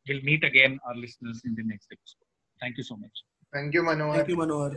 will 0.08 0.22
meet 0.26 0.46
again 0.46 0.80
our 0.86 0.96
listeners 0.98 1.42
in 1.46 1.56
the 1.56 1.68
next 1.68 1.94
episode 1.94 2.64
thank 2.64 2.80
you 2.80 2.84
so 2.84 2.96
much 2.96 3.24
thank 3.54 3.76
you 3.76 3.84
Manohar 3.84 4.18
thank 4.18 4.30
you 4.30 4.38
Manohar 4.38 4.74